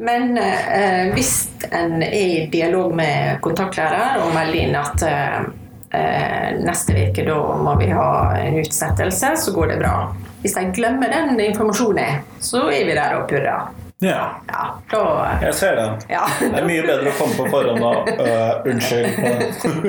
Men 0.00 0.38
eh, 0.40 1.10
hvis 1.12 1.50
en 1.76 2.02
er 2.02 2.14
i 2.16 2.46
dialog 2.52 2.94
med 2.96 3.40
kontaktlærer 3.44 4.22
og 4.24 4.32
melder 4.32 4.56
inn 4.62 4.76
at 4.80 5.02
eh, 5.04 5.42
neste 5.90 6.94
uke 7.08 7.24
da 7.26 7.36
må 7.58 7.72
vi 7.80 7.88
ha 7.90 8.10
en 8.38 8.60
utsettelse, 8.60 9.32
så 9.42 9.54
går 9.56 9.72
det 9.72 9.78
bra. 9.82 9.94
Hvis 10.40 10.54
de 10.54 10.68
glemmer 10.76 11.10
den 11.12 11.40
informasjonen, 11.50 12.22
så 12.40 12.68
er 12.70 12.86
vi 12.86 12.94
der 12.94 13.16
og 13.18 13.26
purrer. 13.28 13.68
Ja, 14.00 14.40
Ja, 14.48 14.80
da 14.90 15.00
jeg 15.42 15.54
ser 15.54 15.74
den. 15.76 15.98
ja. 16.08 16.22
Det 16.40 16.56
er 16.56 16.64
mye 16.64 16.84
bedre 16.86 17.10
å 17.10 17.16
komme 17.18 17.34
på 17.36 17.48
forhånd 17.52 17.82
og 17.84 18.08
uh, 18.16 18.62
unnskyld. 18.70 19.18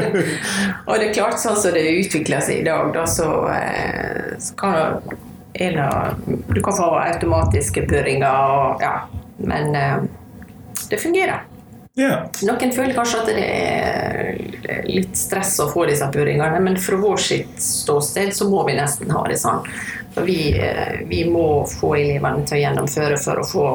Og 0.90 0.98
det 1.00 1.06
er 1.06 1.14
klart, 1.16 1.38
sånn 1.40 1.56
som 1.56 1.72
det 1.72 1.86
utvikler 2.02 2.44
seg 2.44 2.60
i 2.60 2.66
dag, 2.68 2.92
da, 2.92 3.06
så, 3.08 3.30
eh, 3.56 4.34
så 4.36 4.58
kan 4.60 4.76
det, 5.56 5.88
Du 6.52 6.60
kan 6.60 6.76
få 6.76 6.90
automatiske 7.00 7.86
purringer 7.88 8.52
og 8.52 8.84
ja. 8.84 8.98
Men 9.38 9.76
eh, 9.76 10.04
det 10.90 11.00
fungerer. 11.00 11.48
Ja. 12.00 12.22
Noen 12.48 12.72
føler 12.72 12.96
kanskje 12.96 13.20
at 13.20 13.30
det 13.30 13.42
er 13.44 14.86
litt 14.88 15.18
stress 15.20 15.58
å 15.60 15.68
få 15.72 15.86
disse 15.90 16.08
purringene, 16.14 16.62
men 16.64 16.78
fra 16.80 17.00
vår 17.02 17.20
sitt 17.20 17.58
ståsted 17.62 18.32
så 18.36 18.48
må 18.52 18.64
vi 18.68 18.78
nesten 18.78 19.12
ha 19.12 19.26
det 19.28 19.40
sånn. 19.42 19.66
For 20.16 20.28
vi, 20.28 20.54
eh, 20.56 21.02
vi 21.08 21.26
må 21.28 21.66
få 21.68 21.96
elevene 22.00 22.46
til 22.48 22.60
å 22.60 22.62
gjennomføre 22.62 23.20
for 23.20 23.42
å 23.42 23.48
få 23.48 23.68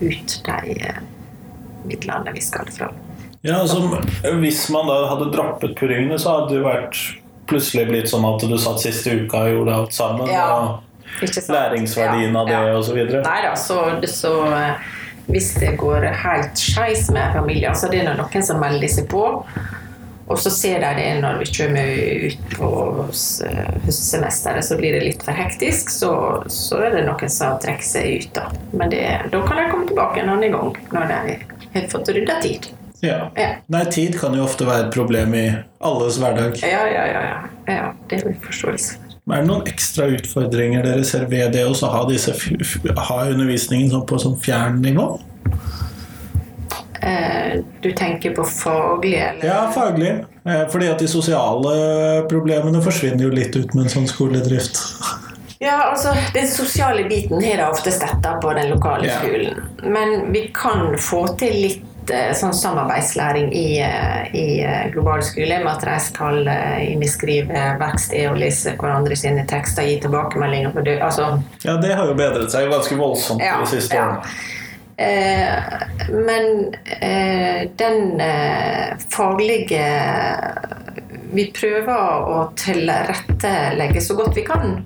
ut 0.00 0.38
de 0.46 0.78
eh, 0.78 1.02
midlene 1.86 2.34
vi 2.34 2.42
skal 2.44 2.70
fra. 2.70 2.90
Ja, 3.46 3.60
altså, 3.62 3.78
Hvis 4.40 4.64
man 4.74 4.88
da 4.90 5.04
hadde 5.10 5.30
droppet 5.34 5.76
purringene, 5.78 6.18
så 6.18 6.40
hadde 6.40 6.56
det 6.56 6.64
vært 6.66 6.98
plutselig 7.46 7.86
blitt 7.90 8.10
sånn 8.10 8.26
at 8.26 8.42
du 8.42 8.56
satt 8.58 8.82
siste 8.82 9.12
uka 9.22 9.44
og 9.46 9.52
gjorde 9.54 9.78
alt 9.80 9.94
sammen. 9.94 10.30
Ja. 10.30 10.46
og 10.56 10.82
læringsverdien 11.22 12.34
ja, 12.34 12.40
av 12.40 12.48
det 12.50 12.84
så 12.84 12.94
videre. 12.96 13.22
Nei 13.22 13.38
da, 13.44 13.52
så, 13.58 13.78
så 14.10 14.32
eh, 14.50 14.94
hvis 15.26 15.54
det 15.60 15.74
går 15.80 16.06
helt 16.22 16.58
skeis 16.58 17.08
med 17.10 17.34
familien. 17.34 17.74
så 17.74 17.90
det 17.90 18.04
er 18.04 18.14
noen 18.14 18.46
som 18.46 18.60
melder 18.62 18.90
seg 18.90 19.08
på. 19.10 19.24
Og 20.26 20.38
så 20.42 20.50
ser 20.50 20.80
de 20.82 20.88
det 20.98 21.10
når 21.22 21.38
vi 21.38 21.46
kommer 21.54 21.90
ut 22.26 22.46
på 22.56 22.70
eh, 23.46 23.76
høstsemesteret, 23.84 24.66
så 24.66 24.78
blir 24.78 24.96
det 24.96 25.04
litt 25.04 25.22
for 25.22 25.38
hektisk. 25.38 25.92
Så, 25.94 26.10
så 26.50 26.80
er 26.88 26.96
det 26.96 27.04
noen 27.06 27.30
som 27.30 27.60
trekker 27.62 27.86
seg 27.86 28.08
ut, 28.10 28.32
da. 28.34 28.48
Men 28.72 28.90
det, 28.90 29.04
da 29.30 29.44
kan 29.46 29.60
de 29.60 29.68
komme 29.70 29.86
tilbake 29.86 30.24
en 30.24 30.34
annen 30.34 30.56
gang 30.56 30.74
når 30.96 31.14
de 31.14 31.38
har 31.76 31.88
fått 31.94 32.10
rydda 32.16 32.40
tid. 32.42 32.70
Ja. 33.04 33.30
Ja. 33.38 33.48
Nei, 33.70 33.84
tid 33.92 34.18
kan 34.18 34.34
jo 34.34 34.42
ofte 34.48 34.66
være 34.66 34.88
et 34.88 34.94
problem 34.94 35.34
i 35.38 35.46
alles 35.84 36.18
hverdag. 36.18 36.58
Ja, 36.64 36.86
ja, 36.90 37.06
ja. 37.06 37.24
ja. 37.30 37.42
ja 37.70 37.90
det 38.10 38.24
er 38.24 38.38
forståelse. 38.48 39.05
Er 39.26 39.42
det 39.42 39.48
noen 39.48 39.66
ekstra 39.66 40.04
utfordringer 40.14 40.84
dere 40.86 41.02
ser 41.06 41.24
ved 41.26 41.50
det 41.56 41.64
å 41.66 41.72
ha, 41.90 42.02
ha 43.08 43.16
undervisningen 43.26 43.88
sånn 43.90 44.04
på 44.06 44.20
sånn 44.22 44.36
fjernnivå? 44.38 45.06
Eh, 47.02 47.56
du 47.82 47.88
tenker 47.98 48.36
på 48.36 48.44
faglig, 48.46 49.18
eller? 49.18 49.48
Ja, 49.48 49.58
faglig. 49.74 50.12
Eh, 50.46 50.62
Fordi 50.70 50.92
at 50.92 51.02
de 51.02 51.10
sosiale 51.10 51.74
problemene 52.30 52.78
forsvinner 52.84 53.26
jo 53.26 53.34
litt 53.34 53.58
ut 53.58 53.74
med 53.74 53.88
en 53.88 53.94
sånn 53.96 54.06
skoledrift. 54.10 54.78
Ja, 55.58 55.90
altså 55.90 56.12
Den 56.34 56.46
sosiale 56.46 57.08
biten 57.08 57.42
har 57.42 57.58
de 57.62 57.66
ofte 57.66 57.90
dette 57.90 58.32
på 58.42 58.54
den 58.54 58.70
lokale 58.76 59.10
skolen. 59.10 59.62
Men 59.82 60.30
vi 60.32 60.46
kan 60.54 60.94
få 61.02 61.24
til 61.40 61.62
litt 61.66 61.85
sånn 62.38 62.54
samarbeidslæring 62.56 63.48
i, 63.54 63.80
eh, 63.82 64.34
i 64.34 64.46
eh, 64.64 64.90
global 64.92 65.22
skole, 65.26 65.58
med 65.64 65.72
at 65.72 65.86
de 65.86 65.96
skal 66.04 66.50
innskrive 66.86 67.64
vekst 67.80 68.14
i 68.16 68.26
å 68.30 68.34
lese 68.38 68.76
hverandre 68.78 69.16
sine 69.16 69.46
tekster, 69.48 69.86
gi 69.88 70.00
tilbakemeldinger 70.04 70.74
på 70.76 70.84
det. 70.86 71.00
Altså, 71.00 71.42
Ja, 71.64 71.76
det 71.82 71.94
har 71.94 72.06
jo 72.06 72.14
bedret 72.18 72.50
seg 72.52 72.70
ganske 72.70 72.96
voldsomt 72.98 73.42
Ja, 73.42 73.58
de 73.60 73.66
siste 73.76 73.96
ja. 73.96 74.06
årene. 74.06 74.36
Eh, 74.98 75.52
men 76.08 76.74
eh, 77.00 77.68
den 77.76 78.20
eh, 78.20 78.96
faglige 79.08 79.84
Vi 81.36 81.44
prøver 81.52 82.28
å 82.32 82.36
tilrettelegge 82.56 84.00
så 84.00 84.16
godt 84.16 84.36
vi 84.38 84.44
kan. 84.46 84.78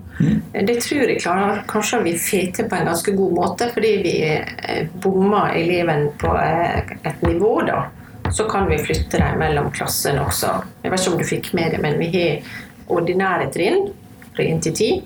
Det 0.53 0.77
tror 0.83 1.07
jeg 1.07 1.21
klarer 1.23 1.63
kanskje 1.71 2.03
vi 2.05 2.17
får 2.19 2.51
til 2.57 2.69
på 2.69 2.77
en 2.77 2.91
ganske 2.91 3.15
god 3.17 3.37
måte, 3.37 3.71
fordi 3.75 3.93
vi 4.03 4.15
eh, 4.27 4.91
bommer 5.01 5.55
eleven 5.57 6.11
på 6.21 6.35
eh, 6.37 6.93
et 7.07 7.23
nivå, 7.25 7.55
da. 7.69 7.85
Så 8.31 8.47
kan 8.51 8.69
vi 8.71 8.79
flytte 8.79 9.19
dem 9.19 9.41
mellom 9.41 9.71
klassene 9.75 10.23
også. 10.27 10.53
Jeg 10.85 10.93
vet 10.93 11.03
ikke 11.03 11.15
om 11.15 11.23
du 11.23 11.27
fikk 11.27 11.51
med 11.57 11.73
det, 11.75 11.81
men 11.83 11.99
vi 11.99 12.11
har 12.15 12.53
ordinære 12.91 13.49
trinn 13.55 13.89
fra 14.35 14.45
1 14.45 14.61
til 14.67 14.75
10. 14.77 15.01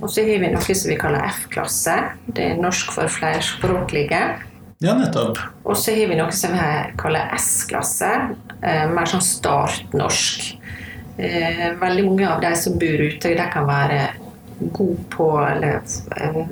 Og 0.00 0.08
så 0.10 0.24
har 0.26 0.42
vi 0.42 0.50
noe 0.54 0.74
som 0.74 0.90
vi 0.90 0.98
kaller 0.98 1.26
F-klasse. 1.28 1.96
Det 2.26 2.52
er 2.52 2.62
norsk 2.62 2.94
for 2.96 3.10
flerspråklige. 3.12 4.22
Ja, 4.84 4.92
nettopp. 4.98 5.38
Og 5.64 5.78
så 5.78 5.94
har 5.96 6.10
vi 6.10 6.18
noe 6.18 6.34
som 6.36 6.56
vi 6.56 6.66
kaller 7.00 7.30
S-klasse. 7.38 8.10
Eh, 8.62 8.86
mer 8.90 9.08
sånn 9.08 9.24
startnorsk. 9.24 10.56
Eh, 11.18 11.72
veldig 11.80 12.04
mange 12.04 12.28
av 12.28 12.40
de 12.40 12.52
som 12.56 12.78
bor 12.78 13.02
ute, 13.06 13.28
de 13.28 13.46
kan 13.52 13.66
være 13.68 14.00
gode 14.72 15.04
på 15.12 15.30
eller, 15.46 15.80
eh, 16.16 16.42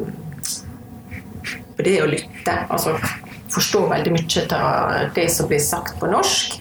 på 1.76 1.82
det 1.84 1.98
å 2.02 2.08
lytte. 2.08 2.56
Altså 2.68 2.96
forstå 3.54 3.86
veldig 3.90 4.12
mye 4.14 4.46
av 4.56 5.10
det 5.14 5.28
som 5.30 5.48
blir 5.48 5.60
sagt 5.62 6.00
på 6.00 6.06
norsk. 6.10 6.60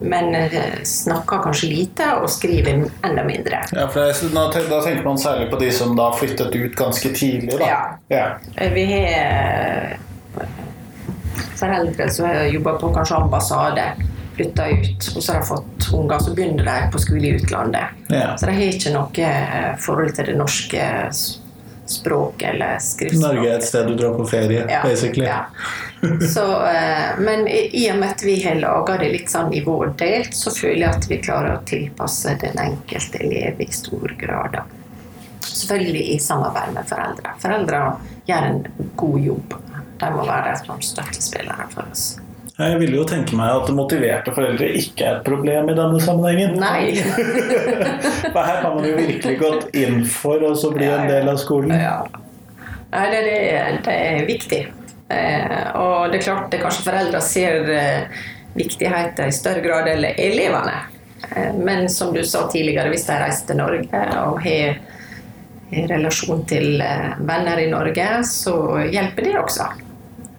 Men 0.00 0.34
eh, 0.34 0.82
snakker 0.86 1.40
kanskje 1.42 1.70
lite 1.72 2.06
og 2.20 2.28
skriver 2.30 2.84
enda 3.02 3.24
mindre. 3.26 3.64
Ja, 3.74 3.88
for 3.90 4.06
da, 4.34 4.44
tenker 4.52 5.02
man 5.04 5.18
særlig 5.18 5.48
på 5.50 5.58
de 5.58 5.72
som 5.74 5.96
da 5.98 6.12
flyttet 6.14 6.54
ut 6.54 6.76
ganske 6.78 7.10
tidlig, 7.14 7.56
da. 7.58 7.66
Ja. 7.66 7.80
Ja. 8.08 8.26
Eh, 8.54 8.72
Vi 8.72 8.84
har 8.92 9.96
foreldre 11.58 12.10
som 12.10 12.28
har 12.28 12.46
jobba 12.52 12.76
på 12.78 12.92
kanskje 12.94 13.16
ambassade, 13.16 13.88
flytta 14.38 14.68
ut, 14.70 15.10
og 15.16 15.22
så 15.22 15.34
har 15.34 15.42
de 15.42 15.48
fått 15.50 15.88
unger, 15.98 16.22
så 16.24 16.32
begynner 16.38 16.64
de 16.70 16.76
på 16.94 17.02
skole 17.02 17.26
i 17.28 17.34
utlandet. 17.40 17.98
Ja. 18.14 18.30
Så 18.38 18.46
de 18.48 18.54
har 18.56 18.72
ikke 18.78 18.94
noe 18.94 19.28
eh, 19.34 19.74
forhold 19.82 20.14
til 20.16 20.30
det 20.30 20.38
norske 20.38 20.88
språket 21.88 22.50
eller 22.54 22.78
skriftspråket. 22.84 23.22
Norge 23.36 23.48
er 23.50 23.56
et 23.58 23.64
sted 23.64 23.86
du 23.88 23.94
drar 23.96 24.16
på 24.18 24.26
ferie, 24.28 24.64
Ja, 24.68 24.82
basically. 24.84 25.24
ja. 25.24 25.44
Så, 26.34 26.44
eh, 26.68 27.18
men 27.18 27.46
i, 27.48 27.62
i 27.80 27.86
og 27.90 27.96
med 27.98 28.10
at 28.12 28.22
vi 28.22 28.34
har 28.44 28.58
laga 28.60 28.98
det 29.00 29.08
litt 29.14 29.32
sånn 29.32 29.48
nivådelt, 29.50 30.34
så 30.36 30.52
føler 30.54 30.84
jeg 30.84 30.90
at 30.98 31.08
vi 31.10 31.18
klarer 31.24 31.56
å 31.56 31.62
tilpasse 31.66 32.36
den 32.44 32.60
enkelte 32.60 33.22
elev 33.24 33.60
i 33.64 33.70
stor 33.72 34.12
grad. 34.20 34.60
Selvfølgelig 35.48 36.04
i 36.14 36.18
samarbeid 36.22 36.76
med 36.76 36.86
foreldre. 36.92 37.32
Foreldre 37.42 37.80
gjør 38.28 38.48
en 38.52 38.60
god 39.00 39.20
jobb. 39.24 39.56
De 39.98 40.10
må 40.14 40.28
være 40.28 40.52
som 40.60 40.78
støttespillere 40.84 41.66
for 41.72 41.88
oss. 41.90 42.04
Jeg 42.58 42.78
ville 42.80 42.96
jo 42.98 43.04
tenke 43.06 43.36
meg 43.38 43.52
at 43.54 43.68
motiverte 43.70 44.32
foreldre 44.34 44.66
ikke 44.80 45.04
er 45.06 45.18
et 45.20 45.26
problem 45.26 45.68
i 45.70 45.76
denne 45.78 46.00
sammenhengen. 46.02 46.56
Nei! 46.58 46.96
For 48.32 48.40
her 48.42 48.58
kan 48.64 48.74
man 48.74 48.88
jo 48.88 48.96
virkelig 48.98 49.36
gått 49.38 49.68
inn 49.78 50.00
for 50.10 50.42
å 50.42 50.50
så 50.58 50.72
bli 50.74 50.88
en 50.90 51.06
del 51.06 51.30
av 51.30 51.38
skolen. 51.38 51.76
Ja. 51.78 52.00
Nei, 52.90 53.04
det, 53.12 53.20
er- 53.54 53.78
det 53.86 53.94
er 54.08 54.26
viktig. 54.26 54.60
Eh, 55.08 55.70
og 55.78 56.10
det 56.10 56.18
er 56.18 56.26
klart 56.26 56.50
det 56.52 56.60
kanskje 56.64 56.84
foreldre 56.88 57.20
ser 57.24 57.70
eh, 57.72 58.20
viktigheten 58.58 59.30
i 59.30 59.36
større 59.38 59.62
grad 59.64 59.86
enn 59.94 60.08
elevene. 60.10 60.80
Eh, 61.30 61.54
men 61.62 61.86
som 61.92 62.10
du 62.16 62.24
sa 62.26 62.42
tidligere, 62.50 62.90
hvis 62.92 63.06
de 63.06 63.20
reiser 63.22 63.52
til 63.52 63.62
Norge 63.62 64.02
og 64.24 64.42
har 64.44 64.80
har 65.68 65.90
relasjon 65.94 66.46
til 66.48 66.80
eh, 66.80 67.10
venner 67.28 67.60
i 67.60 67.70
Norge, 67.70 68.04
så 68.24 68.54
hjelper 68.88 69.26
det 69.30 69.34
også. 69.36 69.66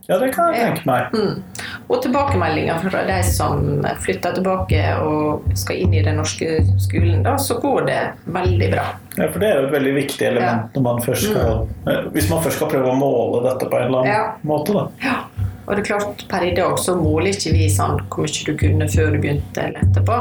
Ja, 0.10 0.18
det 0.18 0.32
kan 0.34 0.56
jeg 0.58 0.72
tenke 0.72 0.88
meg. 0.90 1.12
Mm. 1.14 1.66
Og 1.86 2.00
tilbakemeldinger 2.02 2.80
fra 2.82 3.04
de 3.06 3.18
som 3.28 3.84
flytter 4.02 4.40
tilbake 4.40 4.80
og 5.06 5.52
skal 5.60 5.84
inn 5.84 5.94
i 5.94 6.02
den 6.06 6.18
norske 6.18 6.64
skolen, 6.82 7.20
da, 7.28 7.36
så 7.38 7.60
går 7.62 7.86
det 7.86 7.98
veldig 8.26 8.70
bra. 8.72 8.86
Ja, 9.20 9.28
for 9.28 9.38
det 9.44 9.52
er 9.52 9.60
jo 9.60 9.68
et 9.68 9.76
veldig 9.76 9.92
viktig 10.00 10.26
element 10.32 10.74
når 10.74 10.86
man 10.88 11.02
først 11.04 11.28
skal 11.30 11.68
mm. 11.86 12.08
Hvis 12.16 12.30
man 12.32 12.42
først 12.42 12.58
skal 12.58 12.72
prøve 12.72 12.90
å 12.90 12.98
måle 12.98 13.44
dette 13.46 13.70
på 13.70 13.78
en 13.78 13.86
eller 13.86 14.00
annen 14.00 14.16
Ja. 14.16 14.24
måte, 14.50 14.74
da. 14.74 14.88
Ja, 15.04 15.46
og 15.68 15.76
det 15.76 15.84
er 15.84 15.90
klart 15.92 16.26
per 16.32 16.46
i 16.48 16.56
dag 16.58 16.80
så 16.82 16.96
måler 16.98 17.30
ikke 17.36 17.54
vi 17.54 17.70
sånn 17.70 18.02
hvor 18.10 18.26
mye 18.26 18.48
du 18.48 18.54
kunne 18.58 18.90
før 18.90 19.14
du 19.14 19.20
begynte 19.22 19.68
eller 19.68 19.86
etterpå. 19.86 20.20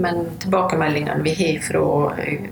Men 0.00 0.24
tilbakemeldingene 0.40 1.20
vi 1.26 1.36
har 1.36 1.60
fra 1.66 1.84
eh, 2.22 2.48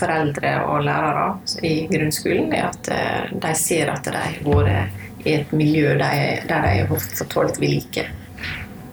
foreldre 0.00 0.54
og 0.64 0.86
lærere 0.86 1.26
i 1.66 1.74
grunnskolen, 1.90 2.48
er 2.56 2.70
at 2.70 2.88
eh, 2.94 3.36
de 3.44 3.52
ser 3.58 3.92
at 3.92 4.08
de 4.08 4.16
har 4.16 4.40
vært 4.48 4.99
i 5.26 5.36
et 5.40 5.52
miljø 5.52 5.94
der 5.98 6.46
der 6.48 6.66
de 6.66 6.72
har 6.80 6.90
fått 6.90 7.36
holdt 7.36 7.60
ved 7.60 7.74
like. 7.76 8.06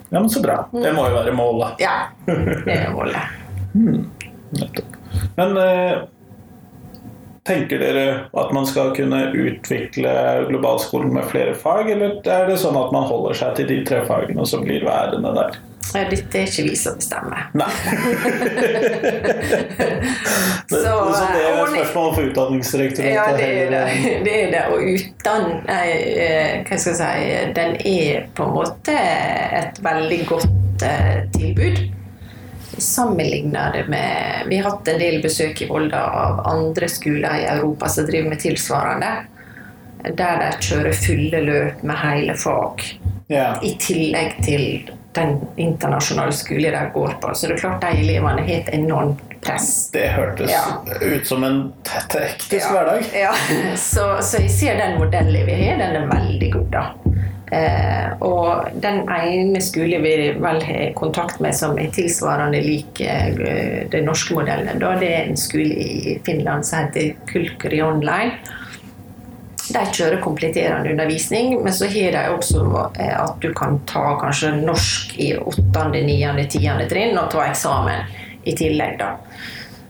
Ja, 0.09 0.19
men 0.19 0.29
så 0.29 0.41
bra. 0.41 0.61
Det 0.71 0.93
må 0.95 1.07
jo 1.09 1.15
være 1.17 1.33
målet. 1.35 1.81
Ja, 1.83 2.07
det 2.27 2.75
er 2.77 2.93
målet. 2.95 3.33
Nettopp. 4.57 4.93
Men 5.35 5.57
eh, 5.59 6.05
tenker 7.47 7.81
dere 7.81 8.05
at 8.31 8.53
man 8.55 8.67
skal 8.67 8.93
kunne 8.95 9.19
utvikle 9.35 10.13
globalskolen 10.47 11.13
med 11.15 11.27
flere 11.31 11.55
fag, 11.59 11.91
eller 11.91 12.19
er 12.23 12.47
det 12.49 12.59
sånn 12.61 12.77
at 12.79 12.93
man 12.95 13.07
holder 13.09 13.37
seg 13.39 13.57
til 13.59 13.69
de 13.71 13.81
tre 13.87 14.03
fagene 14.07 14.43
og 14.43 14.49
så 14.49 14.61
blir 14.63 14.85
værende 14.87 15.33
der? 15.35 15.59
Eh, 15.95 16.09
Dette 16.11 16.41
er 16.41 16.49
ikke 16.49 16.65
vi 16.67 16.75
som 16.79 16.97
bestemmer. 16.99 17.47
Nei. 17.57 17.71
Så, 20.67 20.75
så 20.75 21.27
det 21.31 21.41
er 21.41 21.53
eh, 21.53 21.61
et 21.61 21.69
spørsmål 21.71 22.09
for 22.15 22.21
Utdanningsdirektoratet? 22.27 23.13
Ja, 23.15 23.27
det 23.37 23.45
er 23.61 23.69
det. 23.71 23.83
det, 24.25 24.33
er 24.43 24.49
det. 24.51 24.63
Og 24.73 24.81
utdann... 24.95 25.45
Nei, 25.67 25.85
eh, 26.23 26.65
hva 26.67 26.79
skal 26.81 26.91
jeg 26.93 26.99
si 26.99 27.53
Den 27.55 27.77
er 27.87 28.27
på 28.35 28.47
en 28.47 28.55
måte 28.57 28.95
et 29.61 29.79
veldig 29.83 30.19
godt 30.27 30.83
eh, 30.87 31.21
tilbud. 31.35 31.79
Sammenligner 32.77 33.73
det 33.73 33.85
med 33.89 34.51
Vi 34.51 34.59
har 34.59 34.69
hatt 34.69 34.91
en 34.91 34.99
del 35.01 35.21
besøk 35.23 35.63
i 35.63 35.69
Volda 35.71 36.03
av 36.25 36.43
andre 36.51 36.91
skoler 36.91 37.41
i 37.41 37.47
Europa 37.55 37.89
som 37.89 38.05
driver 38.09 38.35
med 38.35 38.43
tilsvarende. 38.43 39.13
Der 40.03 40.37
de 40.41 40.51
kjører 40.61 40.93
fulle 40.93 41.41
løp 41.45 41.83
med 41.83 41.95
hele 42.03 42.35
fag. 42.37 42.83
Ja. 43.27 43.55
I 43.63 43.73
tillegg 43.81 44.37
til 44.45 44.91
den 45.17 45.39
internasjonale 45.57 46.31
skolen 46.37 46.73
de 46.77 46.83
går 46.93 47.15
på. 47.21 47.33
Så 47.35 47.47
det 47.49 47.57
er 47.57 47.63
klart 47.63 47.81
de 47.81 48.03
elevene 48.03 48.43
har 48.45 48.53
et 48.61 48.69
enormt 48.77 49.23
press. 49.41 49.89
Det 49.93 50.05
hørtes 50.13 50.51
Ja. 50.51 50.61
ut 51.01 51.27
som 51.27 51.43
en 51.43 51.73
hektisk 51.89 52.53
Ja. 52.61 52.71
hverdag. 52.71 53.03
Ja. 53.13 53.33
Så, 53.75 54.17
så 54.21 54.41
jeg 54.41 54.51
ser 54.51 54.77
den 54.77 54.99
modellen 54.99 55.45
vi 55.45 55.53
har, 55.63 55.77
den 55.77 55.95
er 56.03 56.07
veldig 56.11 56.51
god, 56.53 56.69
da. 56.71 56.85
Eh, 57.51 58.09
og 58.21 58.67
den 58.83 59.05
ene 59.09 59.61
skolen 59.63 60.03
vi 60.03 60.33
vel 60.35 60.61
har 60.67 60.93
kontakt 60.99 61.39
med 61.39 61.55
som 61.55 61.77
er 61.79 61.87
tilsvarende 61.95 62.59
lik 62.61 62.99
eh, 63.01 63.87
den 63.91 64.03
norske 64.05 64.35
modellen, 64.35 64.79
da, 64.83 64.95
det 64.99 65.11
er 65.15 65.29
en 65.29 65.37
skole 65.39 65.73
i 65.79 66.17
Finland 66.27 66.65
som 66.67 66.83
heter 66.83 67.13
Kulkuri 67.31 67.79
Online. 67.81 68.31
De 69.67 69.83
kjører 69.91 70.21
kompletterende 70.23 70.91
undervisning, 70.93 71.57
men 71.63 71.73
så 71.73 71.89
har 71.91 72.15
de 72.15 72.23
også 72.31 72.63
eh, 72.99 73.13
at 73.19 73.41
du 73.43 73.49
kan 73.57 73.79
ta 73.89 74.13
kanskje 74.21 74.53
norsk 74.61 75.17
i 75.19 75.33
8., 75.37 75.87
9., 75.93 76.47
10. 76.47 76.85
trinn 76.91 77.17
og 77.19 77.31
ta 77.33 77.43
eksamen 77.49 78.07
i 78.47 78.55
tillegg, 78.55 78.99
da. 79.01 79.15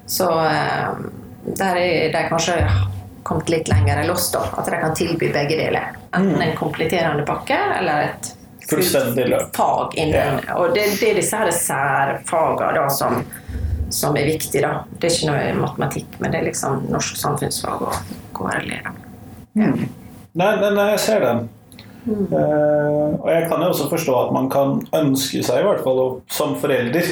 Så 0.09 0.29
eh, 0.47 1.03
der 1.59 1.81
er 1.81 2.15
de 2.15 2.23
kanskje 2.31 2.57
kommet 3.27 3.51
litt 3.51 3.69
lenger 3.69 4.01
enn 4.01 4.09
oss, 4.09 4.31
da. 4.33 4.45
At 4.57 4.71
de 4.71 4.81
kan 4.81 4.95
tilby 4.97 5.29
begge 5.35 5.59
deler. 5.59 5.93
Enten 6.15 6.41
en 6.41 6.57
kompletterende 6.57 7.27
pakke 7.27 7.59
eller 7.77 8.09
et 8.09 8.33
Fullstendig 8.67 9.31
fag 9.55 9.93
innen. 9.95 10.41
Og 10.59 10.73
det, 10.75 10.89
det 10.99 11.13
er 11.13 11.19
disse 11.21 11.37
her 11.39 11.51
særfagene 11.55 12.73
da 12.75 12.89
som, 12.91 13.21
som 13.95 14.17
er 14.19 14.27
viktige, 14.27 14.65
da. 14.65 14.81
Det 14.91 15.07
er 15.07 15.15
ikke 15.15 15.31
noe 15.31 15.57
matematikk, 15.61 16.17
men 16.19 16.33
det 16.33 16.41
er 16.41 16.49
liksom 16.49 16.87
norsk 16.91 17.19
samfunnsfag 17.21 17.85
og 17.87 18.15
KRLE. 18.35 18.81
da. 18.83 19.06
Ja. 19.57 19.71
Nei, 20.37 20.51
nei, 20.61 20.89
jeg 20.93 20.99
ser 21.01 21.23
den. 21.25 21.47
Eh, 22.07 23.15
og 23.19 23.25
jeg 23.31 23.47
kan 23.49 23.63
jo 23.63 23.71
også 23.73 23.87
forstå 23.91 24.17
at 24.27 24.35
man 24.35 24.51
kan 24.53 24.77
ønske 24.95 25.41
seg, 25.43 25.63
i 25.63 25.65
hvert 25.67 25.81
fall 25.83 26.03
som 26.31 26.53
forelder, 26.61 27.09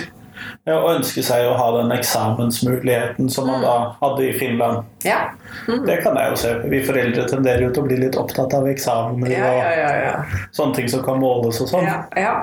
å 0.69 0.91
ønske 0.91 1.23
seg 1.25 1.45
å 1.47 1.55
ha 1.57 1.65
den 1.77 1.91
eksamensmuligheten 1.95 3.29
som 3.31 3.47
man 3.49 3.63
da 3.63 3.75
hadde 4.01 4.27
i 4.29 4.33
Finland. 4.37 4.85
Ja. 5.05 5.31
Det 5.67 5.99
kan 6.03 6.17
jeg 6.19 6.33
jo 6.33 6.39
se. 6.41 6.53
Vi 6.71 6.81
foreldre 6.85 7.25
tenderer 7.29 7.67
jo 7.67 7.71
til 7.73 7.83
å 7.83 7.87
bli 7.89 7.99
litt 8.01 8.17
opptatt 8.19 8.53
av 8.57 8.67
eksamener 8.69 9.35
Ja, 9.35 9.51
ja, 9.75 10.13
og 10.19 10.55
sånne 10.57 10.79
ting 10.79 10.91
som 10.91 11.03
kan 11.05 11.21
måles 11.21 11.61
og 11.63 11.71
sånn. 11.71 11.87
ja, 11.87 12.01
ja. 12.19 12.35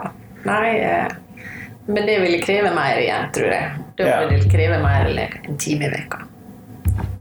Nei, 0.43 0.73
eh, 0.83 1.47
men 1.87 2.07
det 2.07 2.19
ville 2.23 2.43
kreve 2.43 2.73
mer 2.75 2.99
igjen, 2.99 3.31
tror 3.35 3.53
jeg. 3.53 3.71
Da 3.99 4.21
ville 4.25 4.43
det 4.43 4.51
kreve 4.51 4.79
mer 4.83 5.11
enn 5.11 5.23
en 5.23 5.59
time 5.61 5.87
i 5.87 5.93
veka. 5.93 6.25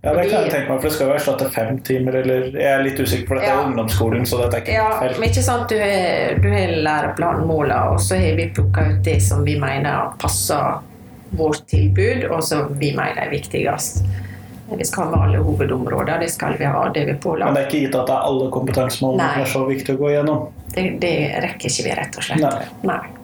Ja, 0.03 0.13
det 0.17 0.23
kan 0.31 0.43
jeg 0.43 0.51
tenke 0.51 0.69
meg, 0.71 0.79
for 0.81 0.87
det 0.87 0.93
skal 0.95 1.07
jo 1.11 1.13
erstatte 1.13 1.49
fem 1.53 1.75
timer, 1.85 2.15
eller 2.23 2.47
Jeg 2.57 2.69
er 2.71 2.83
litt 2.83 2.97
usikker, 2.99 3.27
for 3.27 3.37
dette 3.37 3.49
Ja. 3.51 3.59
er 3.59 3.67
ungdomsskolen, 3.69 4.25
så 4.25 4.39
dette 4.41 4.57
er 4.57 4.61
ikke 4.65 4.73
Ja, 4.73 4.99
feil. 4.99 5.19
men 5.19 5.29
ikke 5.29 5.43
sant, 5.45 5.69
du 5.69 5.77
har, 5.77 6.39
du 6.41 6.49
har 6.49 6.73
læreplanmåla, 6.87 7.91
og 7.93 7.99
så 7.99 8.17
har 8.17 8.35
vi 8.35 8.49
plukka 8.55 8.81
ut 8.91 9.03
det 9.03 9.21
som 9.21 9.43
vi 9.45 9.59
mener 9.59 10.09
passer 10.17 10.79
vårt 11.37 11.67
tilbud, 11.67 12.25
og 12.31 12.43
som 12.43 12.73
vi 12.79 12.91
mener 12.95 13.21
er 13.27 13.29
viktigst. 13.29 14.03
Vi 14.77 14.83
skal 14.85 15.03
ha 15.03 15.09
med 15.11 15.19
alle 15.27 15.43
hovedområder, 15.43 16.19
det 16.19 16.31
skal 16.31 16.57
vi 16.57 16.65
ha, 16.65 16.89
det 16.89 17.05
vi 17.05 17.11
er 17.11 17.19
Men 17.45 17.53
det 17.53 17.61
er 17.63 17.67
ikke 17.67 17.81
gitt 17.85 17.95
at 17.95 18.07
det 18.07 18.15
er 18.15 18.27
alle 18.27 18.49
kompetansemålene 18.51 19.33
som 19.33 19.41
er 19.41 19.45
så 19.45 19.65
viktig 19.67 19.95
å 19.95 19.99
gå 19.99 20.09
igjennom? 20.13 20.47
Det, 20.73 20.99
det 21.01 21.15
rekker 21.43 21.67
ikke 21.69 21.83
vi, 21.83 21.95
rett 21.99 22.17
og 22.17 22.23
slett. 22.23 22.39
Nei. 22.41 22.65
Nei. 22.83 23.20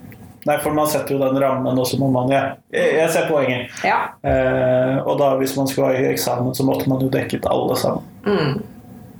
Nei, 0.47 0.55
for 0.63 0.71
man 0.71 0.87
setter 0.87 1.15
jo 1.15 1.19
den 1.19 1.41
rammen, 1.43 1.75
og 1.75 1.87
så 1.89 1.99
må 1.99 2.07
man 2.11 2.31
ja. 2.31 2.43
Jeg 2.71 2.93
jeg 2.95 3.11
ser 3.11 3.27
poenget. 3.27 3.73
Ja. 3.83 3.99
Eh, 4.23 4.95
og 5.03 5.17
da 5.19 5.33
hvis 5.41 5.57
man 5.59 5.67
skulle 5.67 5.91
ha 5.91 6.07
eksamen, 6.13 6.55
så 6.55 6.63
måtte 6.63 6.87
man 6.87 7.03
jo 7.03 7.11
dekket 7.11 7.49
alle 7.51 7.75
sammen. 7.75 8.07
Mm. 8.23 8.63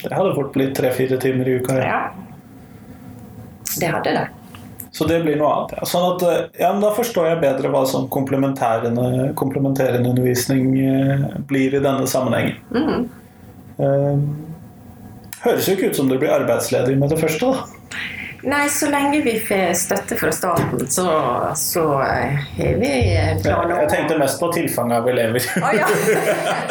Det 0.06 0.14
hadde 0.14 0.36
fort 0.38 0.54
blitt 0.56 0.76
tre-fire 0.78 1.20
timer 1.20 1.50
i 1.50 1.60
uka. 1.60 1.76
Ja. 1.82 2.02
Det 3.78 3.92
hadde 3.92 4.16
det. 4.16 4.28
Så 4.98 5.06
det 5.06 5.20
blir 5.22 5.36
noe 5.38 5.52
annet. 5.54 5.76
Ja. 5.78 5.86
Sånn 5.86 6.06
at, 6.08 6.24
eh, 6.26 6.62
ja, 6.64 6.72
Da 6.80 6.92
forstår 6.96 7.28
jeg 7.30 7.42
bedre 7.44 7.70
hva 7.70 7.84
sånn 7.86 8.08
komplementerende, 8.10 9.34
komplementerende 9.38 10.10
undervisning 10.10 10.72
eh, 10.80 11.26
blir 11.50 11.76
i 11.76 11.84
denne 11.84 12.08
sammenhengen. 12.08 12.56
Mm. 12.72 13.10
Eh, 13.78 14.24
høres 15.44 15.68
jo 15.68 15.76
ikke 15.76 15.92
ut 15.92 16.00
som 16.00 16.08
du 16.10 16.18
blir 16.18 16.34
arbeidsledig 16.34 16.98
med 16.98 17.12
det 17.14 17.20
første. 17.20 17.52
da. 17.52 17.77
Nei, 18.48 18.70
så 18.72 18.88
lenge 18.88 19.20
vi 19.26 19.34
får 19.44 19.74
støtte 19.76 20.16
fra 20.16 20.30
staten, 20.32 20.86
så, 20.88 21.08
så 21.60 21.82
eh, 22.00 22.38
har 22.56 22.78
vi 22.80 22.92
planer 23.44 23.82
jeg 23.82 23.90
tenkte 23.92 24.20
mest 24.22 24.40
på 24.40 24.48
tilfanget 24.56 25.02
av 25.02 25.10
elever. 25.12 25.48
Å 25.60 25.72
ja. 25.76 25.90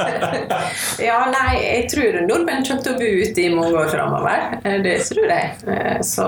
ja, 1.09 1.19
nei, 1.35 1.51
jeg 1.61 1.83
tror 1.93 2.17
nordmenn 2.25 2.65
kommer 2.65 2.87
til 2.87 2.95
å 2.95 3.01
bo 3.03 3.11
ute 3.21 3.45
i 3.45 3.51
mange 3.53 3.77
år 3.77 3.91
framover. 3.93 4.47
Det 4.87 4.95
tror 5.11 5.29
jeg. 5.35 5.51
Eh, 5.75 5.99
Så 6.07 6.27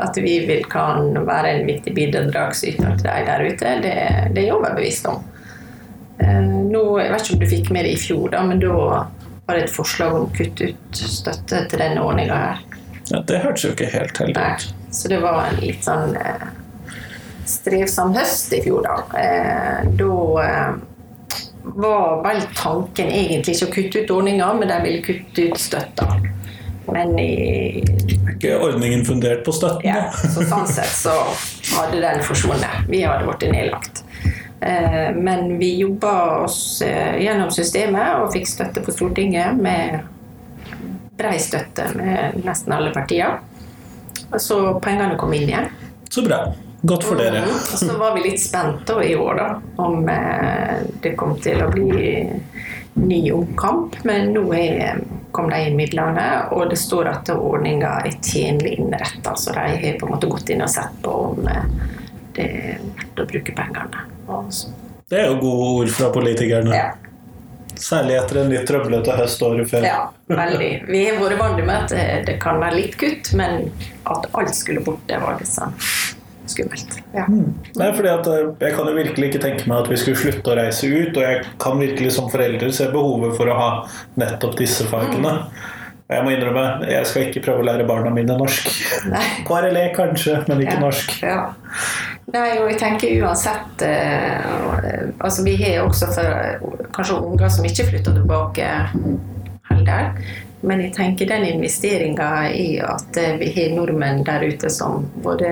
at 0.00 0.16
vi 0.22 0.38
vil 0.48 0.64
kan 0.72 1.12
være 1.28 1.52
en 1.58 1.68
viktig 1.68 1.92
bidragsyter 1.96 2.96
til 2.96 3.04
de 3.10 3.26
der 3.28 3.44
ute, 3.44 3.74
det, 3.84 3.94
det 4.32 4.46
er 4.46 4.48
jeg 4.48 4.56
overbevist 4.56 5.10
om. 5.12 5.20
Eh, 6.24 6.40
Nå, 6.40 6.86
jeg 7.02 7.12
vet 7.12 7.26
ikke 7.26 7.36
om 7.36 7.44
du 7.44 7.50
fikk 7.52 7.70
med 7.76 7.84
det 7.84 7.92
i 7.98 8.00
fjor, 8.00 8.30
da, 8.32 8.40
men 8.48 8.64
da 8.64 8.72
var 9.44 9.52
det 9.60 9.66
et 9.66 9.76
forslag 9.76 10.16
om 10.16 10.24
å 10.30 10.32
kutte 10.34 10.72
ut 10.72 11.04
støtte 11.04 11.66
til 11.68 11.84
denne 11.84 12.00
ordninga 12.00 12.40
her. 12.46 12.64
Ja, 13.12 13.20
det 13.28 13.44
hørtes 13.44 13.68
jo 13.68 13.76
ikke 13.76 13.92
helt 13.92 14.18
heldig 14.24 14.40
Nei. 14.40 14.56
ut. 14.56 14.72
Så 14.90 15.08
det 15.08 15.18
var 15.20 15.46
en 15.46 15.60
litt 15.60 15.84
sånn 15.84 16.16
eh, 16.16 16.46
strevsom 17.46 18.14
høst 18.16 18.54
i 18.56 18.62
fjor, 18.64 18.86
da. 18.86 19.20
Eh, 19.20 19.88
da 19.98 20.18
eh, 20.42 20.72
var 21.76 22.22
vel 22.24 22.42
tanken 22.56 23.10
egentlig 23.10 23.56
ikke 23.56 23.68
å 23.68 23.74
kutte 23.74 24.02
ut 24.04 24.14
ordninga, 24.20 24.52
men 24.58 24.70
de 24.70 24.80
ville 24.86 25.04
kutte 25.04 25.48
ut 25.50 25.60
støtta. 25.60 26.08
Men 26.86 27.16
i, 27.18 27.82
ikke 28.36 28.54
ordningen 28.62 29.02
fundert 29.06 29.42
på 29.46 29.54
støtten? 29.56 29.88
ja, 29.88 30.06
da? 30.06 30.30
så 30.30 30.46
sånn 30.46 30.68
sett 30.70 30.92
så 30.94 31.14
hadde 31.74 31.98
den 32.04 32.22
forsvunnet. 32.22 32.86
Vi 32.86 33.02
hadde 33.02 33.26
blitt 33.26 33.48
nedlagt. 33.50 34.04
Men 35.16 35.58
vi 35.60 35.72
jobba 35.82 36.12
oss 36.46 36.78
gjennom 36.80 37.50
systemet 37.52 38.22
og 38.22 38.30
fikk 38.32 38.46
støtte 38.48 38.80
på 38.86 38.94
Stortinget 38.94 39.58
med 39.58 40.06
brei 41.18 41.36
støtte 41.42 41.90
med 41.98 42.38
nesten 42.44 42.72
alle 42.76 42.94
partier. 42.94 43.40
Så 44.38 44.80
pengene 44.84 45.16
kom 45.20 45.34
inn 45.34 45.48
igjen. 45.48 45.68
Så 46.10 46.22
bra. 46.26 46.46
Godt 46.86 47.04
for 47.04 47.18
dere. 47.18 47.42
Mm. 47.46 47.54
Og 47.56 47.78
så 47.80 47.96
var 47.98 48.14
vi 48.14 48.24
litt 48.28 48.40
spente 48.42 48.96
i 49.02 49.14
år 49.18 49.38
da, 49.40 49.46
om 49.82 50.08
eh, 50.08 50.82
det 51.02 51.16
kom 51.18 51.34
til 51.42 51.62
å 51.64 51.70
bli 51.72 52.12
ny 52.96 53.20
omkamp, 53.32 53.96
men 54.08 54.30
nå 54.32 54.44
er, 54.56 55.00
kom 55.34 55.50
de 55.50 55.58
inn 55.66 55.76
midlene, 55.76 56.26
og 56.54 56.70
det 56.70 56.78
står 56.80 57.10
at 57.10 57.32
ordninga 57.34 57.96
er 58.06 58.14
tjenlig 58.24 58.76
innretta, 58.78 59.34
så 59.36 59.52
de 59.56 59.66
har 59.82 59.98
på 60.00 60.08
en 60.08 60.14
måte 60.14 60.30
gått 60.30 60.52
inn 60.54 60.64
og 60.64 60.70
sett 60.72 61.00
på 61.04 61.16
om 61.30 61.50
eh, 61.50 61.66
det 62.36 62.46
er 62.46 62.84
verdt 62.84 63.24
å 63.24 63.26
bruke 63.32 63.56
pengene. 63.56 64.06
Og 64.28 64.52
så, 64.52 64.70
Det 65.10 65.20
er 65.22 65.28
jo 65.30 65.40
gode 65.42 65.66
ord 65.80 65.92
fra 65.96 66.12
politikerne. 66.14 66.76
ja. 66.76 66.88
Særlig 67.80 68.18
etter 68.20 68.40
en 68.42 68.52
litt 68.52 68.66
trøblete 68.68 69.16
høst 69.18 69.42
året 69.46 69.70
før. 69.70 69.86
ja, 69.86 70.00
veldig. 70.32 70.70
Vi 70.88 71.02
har 71.06 71.20
vært 71.20 71.40
vant 71.40 71.62
med 71.62 71.74
at 71.76 72.26
det, 72.26 72.38
kan 72.42 72.60
være 72.62 72.80
litt 72.80 72.98
kutt, 73.00 73.32
men 73.38 73.70
at 74.08 74.28
alt 74.32 74.54
skulle 74.56 74.84
bort, 74.86 75.02
det 75.10 75.20
var 75.22 75.38
litt 75.40 75.50
sånn 75.50 75.74
skummelt. 76.46 76.98
Ja. 77.14 77.24
Nei, 77.28 77.88
fordi 77.96 78.10
at 78.12 78.28
eh, 78.30 78.50
Jeg 78.60 78.76
kan 78.76 78.86
jo 78.86 78.96
virkelig 78.96 79.30
ikke 79.32 79.42
tenke 79.42 79.70
meg 79.70 79.84
at 79.84 79.90
vi 79.90 79.98
skulle 80.00 80.20
slutte 80.20 80.52
å 80.52 80.58
reise 80.58 80.90
ut, 80.90 81.16
og 81.16 81.22
jeg 81.24 81.40
kan 81.62 81.80
virkelig 81.80 82.12
som 82.16 82.30
forelder 82.32 82.70
se 82.74 82.86
behovet 82.92 83.34
for 83.38 83.50
å 83.50 83.56
ha 83.58 83.70
nettopp 84.20 84.54
disse 84.60 84.86
fagene. 84.90 85.38
Og 86.06 86.14
Jeg 86.14 86.22
må 86.22 86.34
innrømme, 86.36 86.66
jeg 86.86 87.06
skal 87.10 87.24
ikke 87.26 87.42
prøve 87.48 87.64
å 87.64 87.66
lære 87.66 87.86
barna 87.88 88.12
mine 88.14 88.36
norsk. 88.38 88.68
Nei. 89.10 89.24
KRLE 89.48 89.88
kanskje, 89.96 90.38
men 90.46 90.62
ikke 90.62 90.76
Ja, 90.76 90.82
norsk. 90.84 91.16
Ja. 91.26 91.40
Nei, 92.30 92.46
og 92.60 92.70
jeg 92.70 92.78
tenker 92.78 93.26
uansett 93.26 93.82
eh, 93.86 94.85
Altså, 95.20 95.44
vi 95.46 95.56
har 95.60 95.84
også 95.84 96.10
for, 96.12 96.88
kanskje 96.96 97.20
unger 97.20 97.48
som 97.52 97.64
ikke 97.68 97.86
flytter 97.90 98.16
tilbake 98.16 98.66
heller. 99.70 100.18
Men 100.66 100.82
jeg 100.82 100.94
tenker 100.96 101.28
den 101.30 101.44
investeringa 101.48 102.30
i 102.52 102.78
at 102.82 103.16
eh, 103.20 103.36
vi 103.40 103.52
har 103.54 103.74
nordmenn 103.76 104.24
der 104.26 104.44
ute 104.48 104.70
som 104.72 105.06
både 105.22 105.50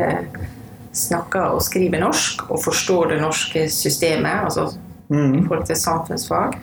snakker 0.94 1.57
og 1.57 1.62
skriver 1.64 2.03
norsk 2.03 2.46
og 2.48 2.62
forstår 2.64 3.14
det 3.14 3.20
norske 3.22 3.66
systemet, 3.70 4.46
altså 4.46 4.70
i 5.11 5.42
forhold 5.44 5.66
til 5.68 5.77
samfunnsfag, 5.77 6.55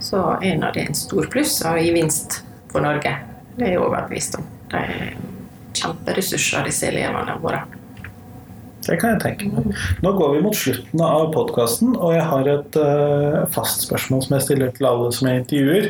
så 0.00 0.36
er 0.42 0.58
nå 0.60 0.68
det 0.74 0.84
en 0.86 0.98
stor 0.98 1.26
pluss 1.32 1.58
og 1.64 1.80
gevinst 1.80 2.42
for 2.72 2.84
Norge. 2.84 3.14
Det 3.56 3.64
er 3.64 3.72
jeg 3.72 3.80
overbevist 3.80 4.36
om. 4.38 4.44
De 4.70 4.82
er 4.82 5.14
kjemperessurser, 5.76 6.66
disse 6.68 6.90
elevene 6.90 7.38
våre. 7.40 7.62
Det 8.86 8.98
kan 9.00 9.14
jeg 9.14 9.22
tenke 9.24 9.50
meg. 9.52 9.78
Nå 10.04 10.12
går 10.18 10.36
vi 10.36 10.42
mot 10.44 10.56
slutten 10.56 11.02
av 11.04 11.30
podkasten, 11.34 11.96
og 11.96 12.14
jeg 12.14 12.26
har 12.30 12.50
et 12.52 12.78
uh, 12.80 13.42
fast 13.54 13.86
spørsmål 13.86 14.24
som 14.26 14.36
jeg 14.36 14.46
stiller 14.46 14.74
til 14.76 14.88
alle 14.90 15.10
som 15.14 15.30
jeg 15.30 15.42
intervjuer. 15.42 15.88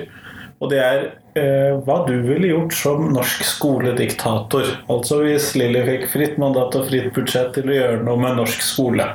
Og 0.56 0.72
det 0.72 0.80
er 0.80 1.02
uh, 1.37 1.82
hva 1.85 1.98
du 2.09 2.14
ville 2.24 2.52
gjort 2.52 2.76
som 2.76 3.11
norsk 3.12 3.44
skolediktator. 3.48 4.72
Altså 4.92 5.20
hvis 5.26 5.52
Lilly 5.59 5.85
fikk 5.90 6.09
fritt 6.14 6.40
mandat 6.40 6.78
og 6.78 6.88
fritt 6.88 7.12
budsjett 7.16 7.52
til 7.59 7.72
å 7.72 7.76
gjøre 7.76 8.00
noe 8.06 8.20
med 8.22 8.40
norsk 8.40 8.64
skole. 8.64 9.11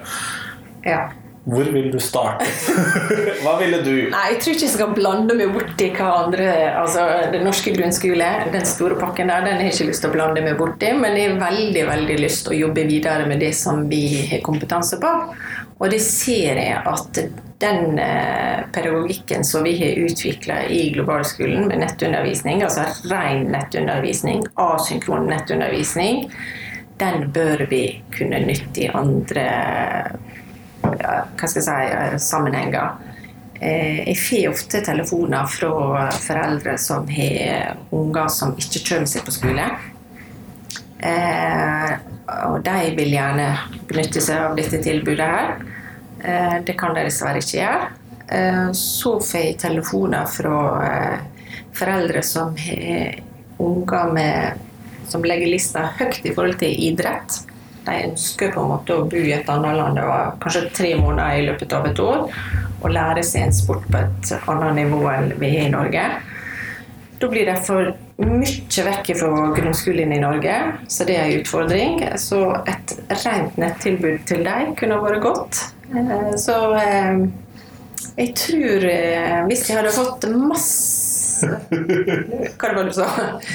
Ja. 0.86 1.10
Hvor 1.44 1.66
vil 1.74 1.88
du 1.90 1.98
starte? 2.00 2.46
hva 3.42 3.56
ville 3.58 3.80
du 3.82 3.90
gjort? 3.90 4.12
Nei, 4.14 4.26
jeg 4.30 4.42
tror 4.44 4.54
ikke 4.54 4.66
jeg 4.68 4.74
skal 4.76 4.92
blande 4.94 5.38
meg 5.40 5.54
borti 5.56 5.88
hva 5.96 6.10
andre 6.20 6.50
Altså, 6.84 7.06
den 7.34 7.48
norske 7.48 7.74
grunnskole, 7.74 8.28
den 8.54 8.68
store 8.70 8.98
pakken 9.00 9.32
der, 9.34 9.48
den 9.48 9.58
har 9.58 9.66
jeg 9.66 9.74
ikke 9.74 9.88
lyst 9.90 10.06
til 10.06 10.12
å 10.12 10.16
blande 10.20 10.44
meg 10.46 10.60
borti, 10.60 10.92
men 10.98 11.18
jeg 11.18 11.32
har 11.32 11.42
veldig, 11.42 11.86
veldig 11.90 12.18
lyst 12.22 12.46
til 12.46 12.54
å 12.54 12.60
jobbe 12.68 12.86
videre 12.90 13.26
med 13.30 13.42
det 13.42 13.56
som 13.58 13.88
vi 13.90 14.04
har 14.30 14.44
kompetanse 14.46 15.02
på. 15.02 15.14
Og 15.82 15.90
det 15.90 16.02
ser 16.06 16.62
jeg 16.62 16.78
at 16.78 17.22
den 17.62 17.98
eh, 18.02 18.62
pedagogikken 18.74 19.46
som 19.46 19.66
vi 19.66 19.74
har 19.80 19.98
utvikla 19.98 20.64
i 20.70 20.92
globalskolen 20.94 21.66
med 21.70 21.82
nettundervisning, 21.82 22.62
altså 22.66 22.86
ren 23.10 23.48
nettundervisning, 23.54 24.46
asynkron 24.62 25.26
nettundervisning, 25.30 26.28
den 27.02 27.32
bør 27.34 27.66
vi 27.70 27.86
kunne 28.14 28.44
nytte 28.46 28.86
i 28.86 28.92
andre 28.94 29.48
hva 30.98 31.48
skal 31.48 31.62
jeg 31.62 31.66
si, 31.68 31.96
eh, 31.96 32.18
sammenhenger. 32.18 32.92
Eh, 33.62 34.04
Jeg 34.08 34.18
får 34.18 34.50
ofte 34.50 34.82
telefoner 34.86 35.46
fra 35.48 36.10
foreldre 36.12 36.78
som 36.80 37.08
har 37.08 37.78
unger 37.92 38.28
som 38.30 38.56
ikke 38.58 38.82
kommer 38.90 39.06
seg 39.08 39.24
på 39.26 39.32
skole. 39.32 39.70
Eh, 41.00 41.92
Og 42.32 42.62
de 42.64 42.96
vil 42.96 43.12
gjerne 43.12 43.48
benytte 43.90 44.22
seg 44.24 44.38
av 44.40 44.56
dette 44.56 44.78
tilbudet 44.82 45.26
her. 45.28 45.56
Eh, 46.24 46.60
Det 46.64 46.78
kan 46.80 46.94
de 46.96 47.04
dessverre 47.04 47.38
ikke 47.42 47.60
gjøre. 47.60 47.88
Eh, 48.30 48.72
Så 48.72 49.20
får 49.20 49.40
jeg 49.42 49.58
telefoner 49.60 50.26
fra 50.28 50.84
eh, 50.86 51.18
foreldre 51.74 52.24
som 52.24 52.56
har 52.56 53.20
unger 53.60 54.14
med, 54.14 54.60
som 55.08 55.22
legger 55.24 55.48
lista 55.48 55.90
høyt 56.00 56.26
i 56.26 56.34
forhold 56.34 56.58
til 56.60 56.74
idrett. 56.74 57.42
De 57.86 57.96
ønsker 58.08 58.52
på 58.54 58.62
en 58.62 58.74
måte 58.76 58.94
å 58.94 59.06
bo 59.10 59.18
i 59.18 59.34
et 59.34 59.50
annet 59.50 59.78
land 59.80 60.00
over 60.02 60.36
kanskje 60.44 60.68
tre 60.78 60.92
måneder 61.00 61.40
i 61.40 61.48
løpet 61.48 61.74
av 61.74 61.88
et 61.90 62.02
år 62.04 62.28
og 62.82 62.94
lære 62.94 63.24
seg 63.26 63.48
en 63.48 63.56
sport 63.56 63.88
på 63.90 63.98
et 64.00 64.32
annet 64.50 64.78
nivå 64.84 65.02
enn 65.12 65.34
vi 65.42 65.50
har 65.56 65.68
i 65.68 65.74
Norge. 65.74 66.06
Da 67.22 67.28
blir 67.30 67.46
de 67.46 67.54
for 67.62 67.92
mye 68.22 68.86
vekk 68.88 69.12
fra 69.20 69.30
grunnskolen 69.58 70.14
i 70.16 70.22
Norge, 70.22 70.56
så 70.90 71.06
det 71.06 71.18
er 71.18 71.28
en 71.28 71.42
utfordring. 71.42 72.00
Så 72.22 72.40
et 72.70 72.96
rent 73.24 73.58
nettilbud 73.62 74.26
til 74.30 74.42
dem 74.46 74.74
kunne 74.80 74.98
vært 75.04 75.22
godt. 75.26 75.62
Eh, 75.94 76.32
Så 76.42 76.58
eh, 76.82 77.22
jeg 78.18 78.34
tror 78.42 78.88
eh, 78.90 79.40
hvis 79.50 79.68
jeg 79.70 79.78
hadde 79.78 79.94
fått 79.94 80.26
masse 80.34 81.11
Hva 81.42 82.70
var 82.74 82.78
det 82.78 82.84
du 82.90 82.94
sa? 82.98 83.08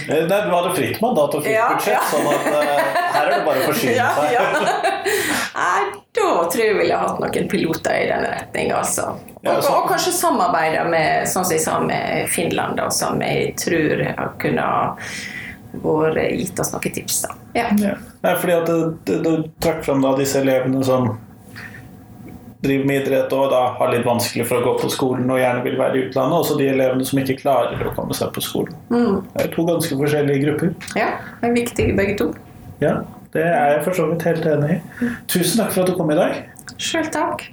Eh, 0.09 0.25
Nei, 0.27 0.41
du 0.47 0.51
hadde 0.55 0.73
fritt 0.77 1.01
mandat 1.03 1.35
og 1.39 1.45
fritt 1.45 1.55
Ja, 1.55 1.69
budsjett, 1.75 1.95
ja. 1.95 2.03
sånn 2.11 2.27
at 2.33 2.49
uh, 2.51 2.99
her 3.17 3.29
er 3.29 3.33
det 3.35 3.41
bare 3.47 3.63
å 3.63 3.69
forsyne 3.71 3.95
Ja, 3.97 4.09
seg. 4.17 4.33
ja. 4.35 4.43
Nei, 5.57 5.85
da 6.17 6.27
tror 6.51 6.63
jeg 6.65 6.75
vi 6.75 6.81
ville 6.83 6.99
hatt 7.01 7.21
noen 7.23 7.49
piloter 7.53 7.97
i 8.03 8.09
den 8.11 8.27
retninga, 8.27 8.81
altså. 8.83 9.07
Og, 9.17 9.47
Ja, 9.47 9.57
og 9.77 9.89
kanskje 9.93 10.13
samarbeide 10.17 10.85
med 10.91 11.29
sånn 11.31 11.47
som 11.47 11.55
jeg 11.55 11.65
sa 11.65 11.79
med 11.85 12.29
Finland, 12.33 12.77
da, 12.81 12.89
som 12.91 13.21
jeg 13.23 13.55
tror 13.63 14.03
har 14.09 14.33
kunnet 14.43 15.19
vært 15.85 16.23
gitt 16.41 16.61
oss 16.63 16.73
noen 16.73 16.95
tips. 16.97 17.21
da. 17.27 17.35
Ja. 17.57 17.69
Ja. 17.81 17.95
Nei, 18.25 18.35
fordi 18.41 18.55
at 18.57 18.67
du, 18.69 18.97
du, 19.07 19.15
du 19.23 19.33
trakk 19.63 19.85
fram 19.87 20.03
da 20.05 20.15
disse 20.19 20.41
elevene 20.43 20.83
som 20.85 21.13
driver 22.65 22.87
med 22.89 23.03
idrett 23.03 23.33
og 23.37 23.51
da 23.53 23.63
har 23.79 23.93
litt 23.93 24.07
vanskelig 24.07 24.47
for 24.49 24.61
å 24.61 24.65
gå 24.65 24.75
på 24.81 24.91
skolen 24.93 25.29
og 25.31 25.41
gjerne 25.41 25.65
vil 25.67 25.77
være 25.81 25.99
i 25.99 26.05
utlandet, 26.07 26.39
også 26.39 26.57
de 26.61 26.69
elevene 26.73 27.07
som 27.09 27.21
ikke 27.21 27.39
klarer 27.43 27.83
å 27.85 27.95
komme 27.97 28.17
seg 28.17 28.33
på 28.35 28.45
skolen. 28.45 28.79
Det 28.89 29.45
er 29.45 29.53
to 29.55 29.67
ganske 29.69 29.99
forskjellige 30.01 30.45
grupper. 30.47 30.73
ja, 30.99 31.11
det 31.43 31.51
er 31.51 31.59
viktig 31.59 31.91
begge 31.99 32.17
to. 32.21 32.31
Ja, 32.81 32.99
det 33.33 33.45
er 33.45 33.77
jeg 33.77 33.85
for 33.85 33.99
så 33.99 34.09
vidt 34.13 34.25
helt 34.29 34.49
enig 34.49 34.79
i. 34.79 35.11
Tusen 35.29 35.61
takk 35.63 35.75
for 35.75 35.85
at 35.85 35.93
du 35.93 35.99
kom 35.99 36.11
i 36.13 36.19
dag. 36.19 36.41
Sjøl 36.77 37.13
takk. 37.13 37.51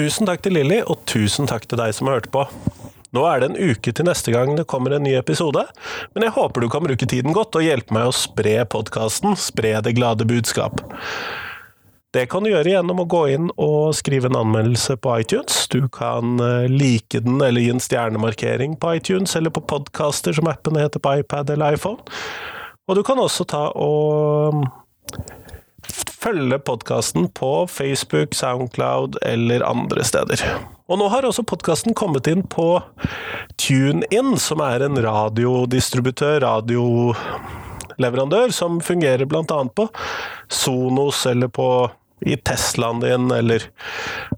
Tusen 0.00 0.24
takk 0.24 0.40
til 0.40 0.54
Lilly, 0.56 0.78
og 0.86 1.02
tusen 1.10 1.50
takk 1.50 1.66
til 1.68 1.76
deg 1.76 1.92
som 1.92 2.08
har 2.08 2.20
hørt 2.20 2.30
på. 2.32 2.46
Nå 3.16 3.24
er 3.26 3.42
det 3.42 3.50
en 3.50 3.58
uke 3.72 3.92
til 3.92 4.06
neste 4.06 4.30
gang 4.34 4.54
det 4.58 4.68
kommer 4.70 4.94
en 4.94 5.02
ny 5.06 5.16
episode, 5.18 5.64
men 6.14 6.26
jeg 6.26 6.34
håper 6.36 6.62
du 6.62 6.70
kan 6.70 6.84
bruke 6.84 7.08
tiden 7.10 7.34
godt 7.34 7.58
og 7.58 7.66
hjelpe 7.66 7.94
meg 7.96 8.10
å 8.10 8.14
spre 8.14 8.60
podkasten, 8.70 9.34
spre 9.38 9.76
det 9.82 9.96
glade 9.98 10.26
budskap. 10.30 10.78
Det 12.14 12.24
kan 12.26 12.42
du 12.42 12.50
gjøre 12.50 12.72
gjennom 12.72 13.04
å 13.04 13.06
gå 13.10 13.20
inn 13.30 13.50
og 13.54 13.92
skrive 13.94 14.26
en 14.26 14.38
anmeldelse 14.40 14.96
på 14.98 15.12
iTunes. 15.22 15.60
Du 15.70 15.84
kan 15.94 16.40
eh, 16.42 16.66
like 16.66 17.20
den 17.22 17.38
eller 17.38 17.62
gi 17.62 17.70
en 17.70 17.82
stjernemarkering 17.82 18.74
på 18.82 18.96
iTunes 18.98 19.36
eller 19.38 19.54
på 19.54 19.62
podcaster, 19.62 20.34
som 20.34 20.50
appen 20.50 20.78
heter 20.78 21.02
på 21.02 21.12
iPad 21.22 21.54
eller 21.54 21.78
iPhone. 21.78 22.02
Og 22.90 22.98
du 22.98 23.04
kan 23.06 23.22
også 23.22 23.46
ta 23.46 23.68
og 23.78 24.64
følge 26.20 26.58
podkasten 26.58 27.28
på 27.36 27.66
Facebook, 27.70 28.34
Soundcloud 28.34 29.16
eller 29.26 29.64
andre 29.64 30.04
steder. 30.04 30.42
Og 30.90 30.98
nå 31.00 31.08
har 31.12 31.24
også 31.26 31.42
podkasten 31.48 31.94
kommet 31.96 32.26
inn 32.28 32.42
på 32.50 32.82
TuneIn, 33.60 34.38
som 34.40 34.60
er 34.64 34.80
en 34.84 34.96
radiodistributør, 35.04 36.40
radioleverandør, 36.44 38.50
som 38.52 38.80
fungerer 38.84 39.26
bl.a. 39.30 39.60
på 39.76 39.88
Sonos 40.48 41.26
eller 41.30 41.48
på 41.48 41.90
i 42.20 42.36
Teslaen 42.36 43.00
din, 43.00 43.30
eller 43.32 43.62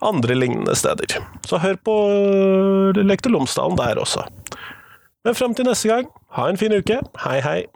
andre 0.06 0.34
lignende 0.38 0.74
steder. 0.78 1.18
Så 1.46 1.58
hør 1.58 1.76
på 1.82 1.94
Lektor 3.02 3.30
Lomsdalen 3.34 3.76
der 3.80 3.98
også. 3.98 4.22
Men 5.26 5.34
fram 5.38 5.54
til 5.54 5.66
neste 5.66 5.88
gang, 5.90 6.06
ha 6.38 6.48
en 6.50 6.60
fin 6.60 6.74
uke. 6.74 7.00
Hei, 7.24 7.40
hei. 7.42 7.66